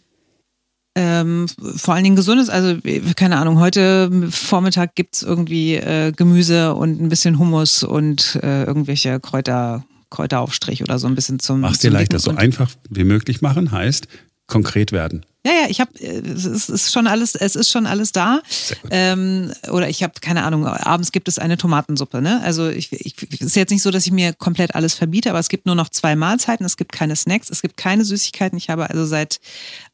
Ähm, 0.95 1.47
vor 1.77 1.95
allen 1.95 2.05
Dingen 2.05 2.17
gesundes, 2.17 2.51
also 2.51 2.77
keine 3.17 3.39
Ahnung, 3.39 3.59
heute 3.59 4.11
Vormittag 4.31 4.95
gibt 4.95 5.15
es 5.15 5.23
irgendwie 5.23 5.77
äh, 5.77 6.13
Gemüse 6.13 6.75
und 6.75 7.01
ein 7.01 7.09
bisschen 7.09 7.39
Hummus 7.39 7.83
und 7.83 8.39
äh, 8.43 8.65
irgendwelche 8.65 9.19
Kräuter, 9.19 9.87
Kräuteraufstrich 10.11 10.83
oder 10.83 10.99
so 10.99 11.07
ein 11.07 11.15
bisschen 11.15 11.39
zum. 11.39 11.61
Mach's 11.61 11.79
dir 11.79 11.91
leichter, 11.91 12.19
so 12.19 12.33
einfach 12.33 12.71
wie 12.91 13.05
möglich 13.05 13.41
machen 13.41 13.73
heißt 13.73 14.07
konkret 14.47 14.93
werden. 14.93 15.25
Ja, 15.45 15.53
ja, 15.53 15.67
ich 15.69 15.81
habe, 15.81 15.93
es 15.99 16.69
ist 16.69 16.93
schon 16.93 17.09
alles, 17.09 17.35
es 17.35 17.57
ist 17.57 17.69
schon 17.69 17.87
alles 17.87 18.13
da. 18.13 18.43
Ähm, 18.91 19.53
oder 19.73 19.89
ich 19.89 20.05
habe 20.05 20.13
keine 20.21 20.45
Ahnung. 20.45 20.65
Abends 20.65 21.11
gibt 21.11 21.27
es 21.27 21.41
eine 21.41 21.57
Tomatensuppe. 21.57 22.23
Ne? 22.23 22.41
Also 22.45 22.69
ich, 22.69 22.93
ich, 22.93 23.17
es 23.33 23.41
ist 23.41 23.57
jetzt 23.57 23.71
nicht 23.71 23.83
so, 23.83 23.91
dass 23.91 24.07
ich 24.07 24.13
mir 24.13 24.35
komplett 24.35 24.77
alles 24.77 24.95
verbiete, 24.95 25.31
aber 25.31 25.41
es 25.41 25.49
gibt 25.49 25.67
nur 25.67 25.75
noch 25.75 25.89
zwei 25.89 26.15
Mahlzeiten. 26.15 26.65
Es 26.65 26.77
gibt 26.77 26.93
keine 26.93 27.17
Snacks, 27.17 27.51
es 27.51 27.61
gibt 27.61 27.77
keine 27.77 28.05
Süßigkeiten. 28.05 28.57
Ich 28.57 28.71
habe 28.71 28.89
also 28.89 29.05
seit 29.05 29.41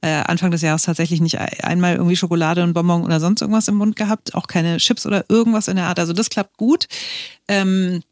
äh, 0.03 0.09
Anfang 0.09 0.51
des 0.51 0.61
Jahres 0.61 0.83
tatsächlich 0.83 1.23
nicht 1.23 1.39
einmal 1.39 1.95
irgendwie 1.97 2.17
Schokolade 2.17 2.63
und 2.63 2.75
Bonbon 2.75 3.05
oder 3.05 3.19
sonst 3.19 3.41
irgendwas 3.41 3.69
im 3.69 3.77
Mund 3.77 3.97
gehabt, 3.97 4.35
auch 4.35 4.49
keine 4.49 4.77
Chips 4.77 5.07
oder 5.07 5.25
irgendwas 5.31 5.69
in 5.69 5.77
der 5.77 5.87
Art. 5.87 5.99
Also 5.99 6.13
das 6.13 6.29
klappt 6.29 6.59
gut. 6.59 6.89
Ähm, 7.49 8.03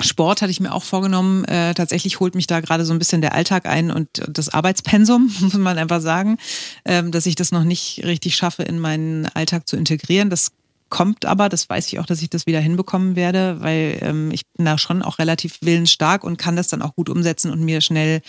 Sport 0.00 0.42
hatte 0.42 0.50
ich 0.50 0.60
mir 0.60 0.72
auch 0.72 0.84
vorgenommen. 0.84 1.44
Äh, 1.44 1.74
tatsächlich 1.74 2.20
holt 2.20 2.34
mich 2.34 2.46
da 2.46 2.60
gerade 2.60 2.84
so 2.84 2.92
ein 2.92 2.98
bisschen 2.98 3.20
der 3.20 3.34
Alltag 3.34 3.66
ein 3.66 3.90
und 3.90 4.08
das 4.28 4.48
Arbeitspensum, 4.48 5.32
muss 5.40 5.54
man 5.54 5.78
einfach 5.78 6.00
sagen, 6.00 6.38
ähm, 6.84 7.12
dass 7.12 7.26
ich 7.26 7.34
das 7.34 7.52
noch 7.52 7.64
nicht 7.64 8.02
richtig 8.04 8.36
schaffe, 8.36 8.62
in 8.62 8.78
meinen 8.78 9.26
Alltag 9.26 9.68
zu 9.68 9.76
integrieren. 9.76 10.30
Das 10.30 10.52
kommt 10.88 11.24
aber, 11.24 11.48
das 11.48 11.70
weiß 11.70 11.88
ich 11.88 12.00
auch, 12.00 12.06
dass 12.06 12.20
ich 12.20 12.28
das 12.28 12.44
wieder 12.44 12.60
hinbekommen 12.60 13.16
werde, 13.16 13.56
weil 13.60 13.98
ähm, 14.02 14.30
ich 14.30 14.46
bin 14.48 14.66
da 14.66 14.76
schon 14.76 15.00
auch 15.00 15.18
relativ 15.18 15.58
willensstark 15.62 16.22
und 16.22 16.36
kann 16.36 16.54
das 16.54 16.68
dann 16.68 16.82
auch 16.82 16.94
gut 16.94 17.08
umsetzen 17.08 17.50
und 17.50 17.62
mir 17.62 17.80
schnell, 17.80 18.20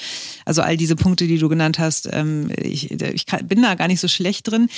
also 0.45 0.61
all 0.61 0.77
diese 0.77 0.95
Punkte, 0.95 1.27
die 1.27 1.39
du 1.39 1.49
genannt 1.49 1.77
hast, 1.77 2.07
ähm, 2.13 2.49
ich, 2.55 2.89
ich 2.89 3.25
kann, 3.25 3.45
bin 3.49 3.61
da 3.61 3.75
gar 3.75 3.89
nicht 3.89 3.99
so 3.99 4.07
schlecht 4.07 4.49
drin 4.49 4.69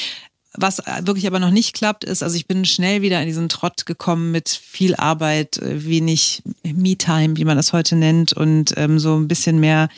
was 0.58 0.82
wirklich 1.02 1.28
aber 1.28 1.40
noch 1.40 1.52
nicht 1.52 1.74
klappt, 1.74 2.04
ist, 2.04 2.24
also 2.24 2.36
ich 2.36 2.48
bin 2.48 2.66
schnell 2.66 3.02
wieder 3.02 3.20
in 3.22 3.28
diesen 3.28 3.50
Trott 3.50 3.86
gekommen 3.86 4.32
mit 4.32 4.50
viel 4.50 4.96
Arbeit, 4.96 5.58
äh, 5.58 5.86
wenig 5.86 6.44
Me-Time, 6.64 7.38
wie 7.38 7.46
man 7.46 7.58
das 7.58 7.74
heute 7.74 7.96
nennt, 7.96 8.34
und 8.34 8.74
ähm, 8.78 9.00
so 9.00 9.16
ein 9.16 9.28
bisschen 9.28 9.60
mehr 9.60 9.90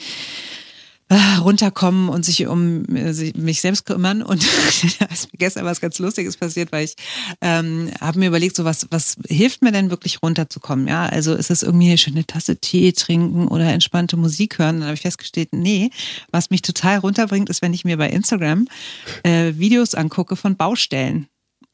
runterkommen 1.42 2.10
und 2.10 2.26
sich 2.26 2.48
um 2.48 2.84
äh, 2.94 3.14
mich 3.38 3.62
selbst 3.62 3.86
kümmern. 3.86 4.22
Und 4.22 4.46
gestern 5.34 5.66
was 5.66 5.80
ganz 5.80 6.00
Lustiges 6.00 6.38
passiert, 6.38 6.72
weil 6.72 6.86
ich 6.86 6.96
ähm, 7.42 7.92
habe 8.02 8.20
mir 8.20 8.28
überlegt, 8.28 8.56
so 8.56 8.66
was, 8.66 8.88
was 8.90 9.16
hilft 9.28 9.62
mir 9.62 9.72
denn 9.72 9.90
wirklich 9.90 10.22
runterzukommen? 10.22 10.88
Ja, 10.88 11.06
also 11.06 11.34
ist 11.34 11.50
es 11.50 11.64
irgendwie 11.64 11.88
eine 11.90 11.98
schöne 11.98 12.26
Tasse 12.26 12.58
Tee 12.58 12.92
trinken 12.92 13.48
oder 13.48 13.72
entspannte 13.72 14.18
Musik 14.18 14.60
hören? 14.60 14.80
Dann 14.80 14.86
habe 14.86 14.96
ich 14.96 15.02
festgestellt, 15.02 15.50
nee, 15.54 15.92
was 16.32 16.50
mich 16.50 16.62
total 16.62 16.98
runterbringt, 17.00 17.50
ist, 17.50 17.62
wenn 17.62 17.74
ich 17.74 17.86
mir 17.86 17.98
bei 17.98 18.10
Instagram 18.10 18.68
äh, 19.24 19.54
Videos 19.56 19.96
angucke 19.96 20.36
von 20.36 20.58
Baustellen. 20.58 21.28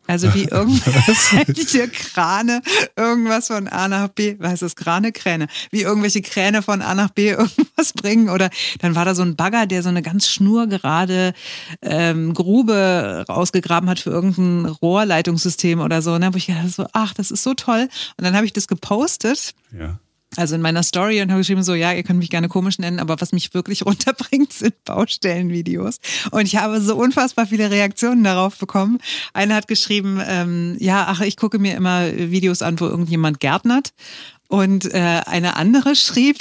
Also 0.07 0.33
wie 0.33 0.43
irgendwelche 0.51 1.87
Krane 1.87 2.61
irgendwas 2.95 3.47
von 3.47 3.67
A 3.67 3.87
nach 3.87 4.09
B, 4.09 4.35
was 4.39 4.53
ist 4.53 4.61
das, 4.61 4.75
Krane, 4.75 5.11
Kräne, 5.11 5.47
wie 5.71 5.81
irgendwelche 5.81 6.21
Kräne 6.21 6.61
von 6.61 6.81
A 6.81 6.93
nach 6.93 7.09
B 7.09 7.29
irgendwas 7.31 7.93
bringen 7.93 8.29
oder 8.29 8.49
dann 8.79 8.95
war 8.95 9.05
da 9.05 9.15
so 9.15 9.21
ein 9.21 9.35
Bagger, 9.35 9.65
der 9.65 9.83
so 9.83 9.89
eine 9.89 10.01
ganz 10.01 10.27
schnurgerade 10.27 11.33
ähm, 11.81 12.33
Grube 12.33 13.25
rausgegraben 13.29 13.89
hat 13.89 13.99
für 13.99 14.09
irgendein 14.09 14.65
Rohrleitungssystem 14.65 15.79
oder 15.79 16.01
so. 16.01 16.13
Und 16.13 16.21
dann 16.21 16.27
habe 16.27 16.37
ich 16.37 16.47
gedacht 16.47 16.69
so, 16.69 16.85
ach, 16.93 17.13
das 17.13 17.31
ist 17.31 17.43
so 17.43 17.53
toll. 17.53 17.87
Und 18.17 18.23
dann 18.23 18.35
habe 18.35 18.45
ich 18.45 18.53
das 18.53 18.67
gepostet. 18.67 19.53
Ja 19.71 19.99
also 20.37 20.55
in 20.55 20.61
meiner 20.61 20.83
Story 20.83 21.21
und 21.21 21.29
habe 21.29 21.41
geschrieben 21.41 21.63
so, 21.63 21.73
ja, 21.73 21.91
ihr 21.91 22.03
könnt 22.03 22.19
mich 22.19 22.29
gerne 22.29 22.49
komisch 22.49 22.79
nennen, 22.79 22.99
aber 22.99 23.19
was 23.19 23.31
mich 23.31 23.53
wirklich 23.53 23.85
runterbringt, 23.85 24.53
sind 24.53 24.83
Baustellenvideos. 24.85 25.99
Und 26.31 26.45
ich 26.45 26.57
habe 26.57 26.81
so 26.81 26.95
unfassbar 26.95 27.47
viele 27.47 27.71
Reaktionen 27.71 28.23
darauf 28.23 28.57
bekommen. 28.57 28.99
Eine 29.33 29.55
hat 29.55 29.67
geschrieben, 29.67 30.21
ähm, 30.25 30.77
ja, 30.79 31.05
ach, 31.07 31.21
ich 31.21 31.37
gucke 31.37 31.59
mir 31.59 31.75
immer 31.75 32.11
Videos 32.15 32.61
an, 32.61 32.79
wo 32.79 32.85
irgendjemand 32.85 33.39
gärtnert. 33.39 33.93
Und 34.53 34.93
äh, 34.93 34.99
eine 35.25 35.55
andere 35.55 35.95
schrieb, 35.95 36.37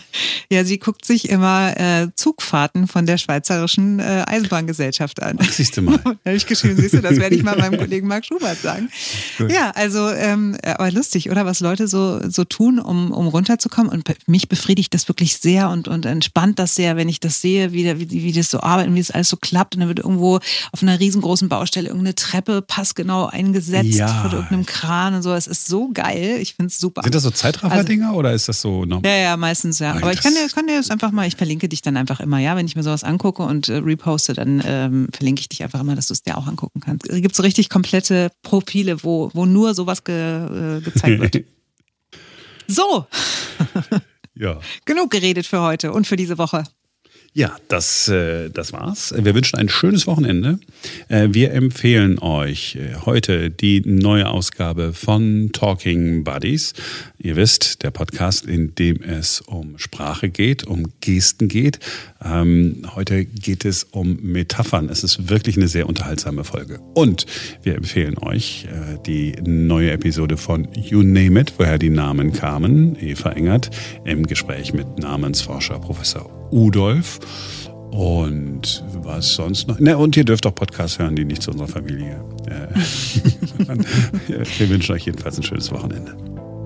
ja, 0.52 0.62
sie 0.62 0.78
guckt 0.78 1.04
sich 1.04 1.28
immer 1.28 1.76
äh, 1.76 2.06
Zugfahrten 2.14 2.86
von 2.86 3.06
der 3.06 3.18
Schweizerischen 3.18 3.98
äh, 3.98 4.22
Eisenbahngesellschaft 4.24 5.20
an. 5.20 5.36
Ach, 5.40 5.50
siehst 5.50 5.76
du 5.76 5.82
mal. 5.82 5.98
da 6.04 6.10
habe 6.26 6.36
ich 6.36 6.46
geschrieben, 6.46 6.76
siehst 6.76 6.94
du, 6.94 7.02
das 7.02 7.16
werde 7.16 7.34
ich 7.34 7.42
mal 7.42 7.58
meinem 7.58 7.76
Kollegen 7.80 8.06
Marc 8.06 8.24
Schubert 8.24 8.62
sagen. 8.62 8.88
Gut. 9.36 9.50
Ja, 9.50 9.72
also, 9.72 10.08
ähm, 10.10 10.56
aber 10.62 10.92
lustig, 10.92 11.28
oder? 11.28 11.44
Was 11.44 11.58
Leute 11.58 11.88
so, 11.88 12.20
so 12.30 12.44
tun, 12.44 12.78
um, 12.78 13.10
um 13.10 13.26
runterzukommen. 13.26 13.90
Und 13.90 14.04
mich 14.28 14.48
befriedigt 14.48 14.94
das 14.94 15.08
wirklich 15.08 15.36
sehr 15.38 15.68
und, 15.68 15.88
und 15.88 16.06
entspannt 16.06 16.60
das 16.60 16.76
sehr, 16.76 16.94
wenn 16.94 17.08
ich 17.08 17.18
das 17.18 17.40
sehe, 17.40 17.72
wie, 17.72 17.98
wie, 17.98 18.08
wie 18.08 18.32
das 18.32 18.48
so 18.48 18.60
arbeitet, 18.60 18.94
wie 18.94 19.00
das 19.00 19.10
alles 19.10 19.28
so 19.28 19.36
klappt. 19.36 19.74
Und 19.74 19.80
dann 19.80 19.88
wird 19.88 19.98
irgendwo 19.98 20.36
auf 20.36 20.82
einer 20.82 21.00
riesengroßen 21.00 21.48
Baustelle 21.48 21.88
irgendeine 21.88 22.14
Treppe 22.14 22.62
passgenau 22.62 23.26
eingesetzt 23.26 23.98
ja. 23.98 24.06
von 24.22 24.30
irgendeinem 24.30 24.66
Kran 24.66 25.14
und 25.14 25.22
so. 25.22 25.32
Es 25.32 25.48
ist 25.48 25.66
so 25.66 25.90
geil. 25.92 26.38
Ich 26.40 26.54
finde 26.54 26.68
es 26.68 26.78
super. 26.78 27.02
Sind 27.02 27.16
das 27.16 27.24
so 27.24 27.32
Zeit 27.32 27.55
Zeitraffer-Dinger 27.56 28.08
also, 28.08 28.18
oder 28.18 28.32
ist 28.32 28.48
das 28.48 28.60
so 28.60 28.84
normal? 28.84 29.10
Ja, 29.10 29.16
ja, 29.16 29.36
meistens 29.36 29.78
ja. 29.78 29.94
Aber 29.94 30.12
ich 30.12 30.20
kann 30.20 30.34
dir, 30.34 30.48
kann 30.48 30.66
dir 30.66 30.76
das 30.76 30.90
einfach 30.90 31.10
mal, 31.10 31.26
ich 31.26 31.36
verlinke 31.36 31.68
dich 31.68 31.82
dann 31.82 31.96
einfach 31.96 32.20
immer, 32.20 32.38
ja. 32.38 32.56
Wenn 32.56 32.66
ich 32.66 32.76
mir 32.76 32.82
sowas 32.82 33.04
angucke 33.04 33.42
und 33.42 33.68
äh, 33.68 33.76
reposte, 33.76 34.34
dann 34.34 34.62
ähm, 34.64 35.08
verlinke 35.12 35.40
ich 35.40 35.48
dich 35.48 35.62
einfach 35.62 35.80
immer, 35.80 35.94
dass 35.94 36.08
du 36.08 36.14
es 36.14 36.22
dir 36.22 36.36
auch 36.36 36.46
angucken 36.46 36.80
kannst. 36.80 37.08
Es 37.08 37.20
gibt 37.20 37.34
so 37.34 37.42
richtig 37.42 37.68
komplette 37.68 38.30
Profile, 38.42 39.02
wo, 39.02 39.30
wo 39.34 39.46
nur 39.46 39.74
sowas 39.74 40.04
ge, 40.04 40.76
äh, 40.76 40.80
gezeigt 40.80 41.20
wird. 41.20 41.44
so. 42.66 43.06
ja. 44.34 44.60
Genug 44.84 45.10
geredet 45.10 45.46
für 45.46 45.60
heute 45.60 45.92
und 45.92 46.06
für 46.06 46.16
diese 46.16 46.38
Woche. 46.38 46.64
Ja, 47.36 47.54
das, 47.68 48.08
äh, 48.08 48.48
das 48.48 48.72
war's. 48.72 49.12
Wir 49.14 49.34
wünschen 49.34 49.58
ein 49.58 49.68
schönes 49.68 50.06
Wochenende. 50.06 50.58
Äh, 51.08 51.28
wir 51.32 51.52
empfehlen 51.52 52.18
euch 52.18 52.76
äh, 52.76 52.94
heute 53.04 53.50
die 53.50 53.82
neue 53.84 54.30
Ausgabe 54.30 54.94
von 54.94 55.50
Talking 55.52 56.24
Buddies. 56.24 56.72
Ihr 57.18 57.36
wisst, 57.36 57.82
der 57.82 57.90
Podcast, 57.90 58.46
in 58.46 58.74
dem 58.76 59.02
es 59.02 59.42
um 59.42 59.76
Sprache 59.76 60.30
geht, 60.30 60.66
um 60.66 60.86
Gesten 61.02 61.48
geht. 61.48 61.78
Ähm, 62.24 62.86
heute 62.94 63.26
geht 63.26 63.66
es 63.66 63.84
um 63.84 64.16
Metaphern. 64.22 64.88
Es 64.88 65.04
ist 65.04 65.28
wirklich 65.28 65.58
eine 65.58 65.68
sehr 65.68 65.90
unterhaltsame 65.90 66.42
Folge. 66.42 66.80
Und 66.94 67.26
wir 67.62 67.74
empfehlen 67.74 68.16
euch 68.16 68.66
die 69.04 69.34
neue 69.44 69.90
Episode 69.90 70.38
von 70.38 70.68
You 70.72 71.02
Name 71.02 71.40
It, 71.42 71.52
woher 71.58 71.78
die 71.78 71.90
Namen 71.90 72.32
kamen. 72.32 72.96
Eva 72.98 73.32
Engert 73.32 73.68
im 74.06 74.26
Gespräch 74.26 74.72
mit 74.72 74.98
Namensforscher 74.98 75.78
Professor 75.78 76.35
Udolf. 76.50 77.18
Und 77.90 78.84
was 79.02 79.34
sonst 79.34 79.68
noch? 79.68 79.78
Ne, 79.78 79.96
und 79.96 80.16
ihr 80.16 80.24
dürft 80.24 80.44
auch 80.46 80.54
Podcasts 80.54 80.98
hören, 80.98 81.16
die 81.16 81.24
nicht 81.24 81.40
zu 81.40 81.50
unserer 81.50 81.68
Familie. 81.68 82.22
wir 84.28 84.68
wünschen 84.68 84.94
euch 84.94 85.06
jedenfalls 85.06 85.38
ein 85.38 85.42
schönes 85.42 85.72
Wochenende. 85.72 86.14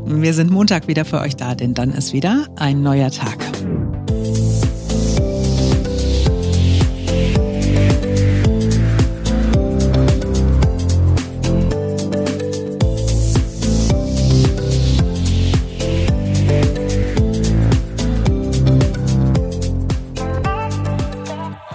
Wir 0.06 0.34
sind 0.34 0.50
Montag 0.50 0.88
wieder 0.88 1.04
für 1.04 1.20
euch 1.20 1.36
da, 1.36 1.54
denn 1.54 1.74
dann 1.74 1.92
ist 1.92 2.12
wieder 2.12 2.48
ein 2.56 2.82
neuer 2.82 3.10
Tag. 3.10 3.38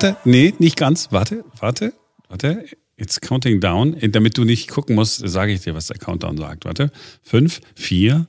Warte, 0.05 0.17
nee, 0.23 0.53
nicht 0.59 0.77
ganz. 0.77 1.11
Warte, 1.11 1.43
warte, 1.59 1.91
warte. 2.29 2.65
It's 2.95 3.19
counting 3.19 3.59
down. 3.59 3.97
Damit 4.11 4.37
du 4.37 4.43
nicht 4.43 4.69
gucken 4.69 4.95
musst, 4.95 5.27
sage 5.27 5.51
ich 5.51 5.61
dir, 5.61 5.73
was 5.73 5.87
der 5.87 5.97
Countdown 5.97 6.37
sagt. 6.37 6.65
Warte. 6.65 6.91
Fünf, 7.23 7.59
vier, 7.73 8.27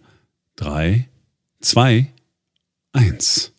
drei, 0.57 1.09
zwei, 1.61 2.11
eins. 2.93 3.53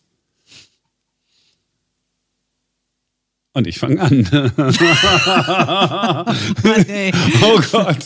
Und 3.52 3.68
ich 3.68 3.78
fange 3.78 4.00
an. 4.00 4.28
Oh 7.42 7.60
Gott. 7.70 7.98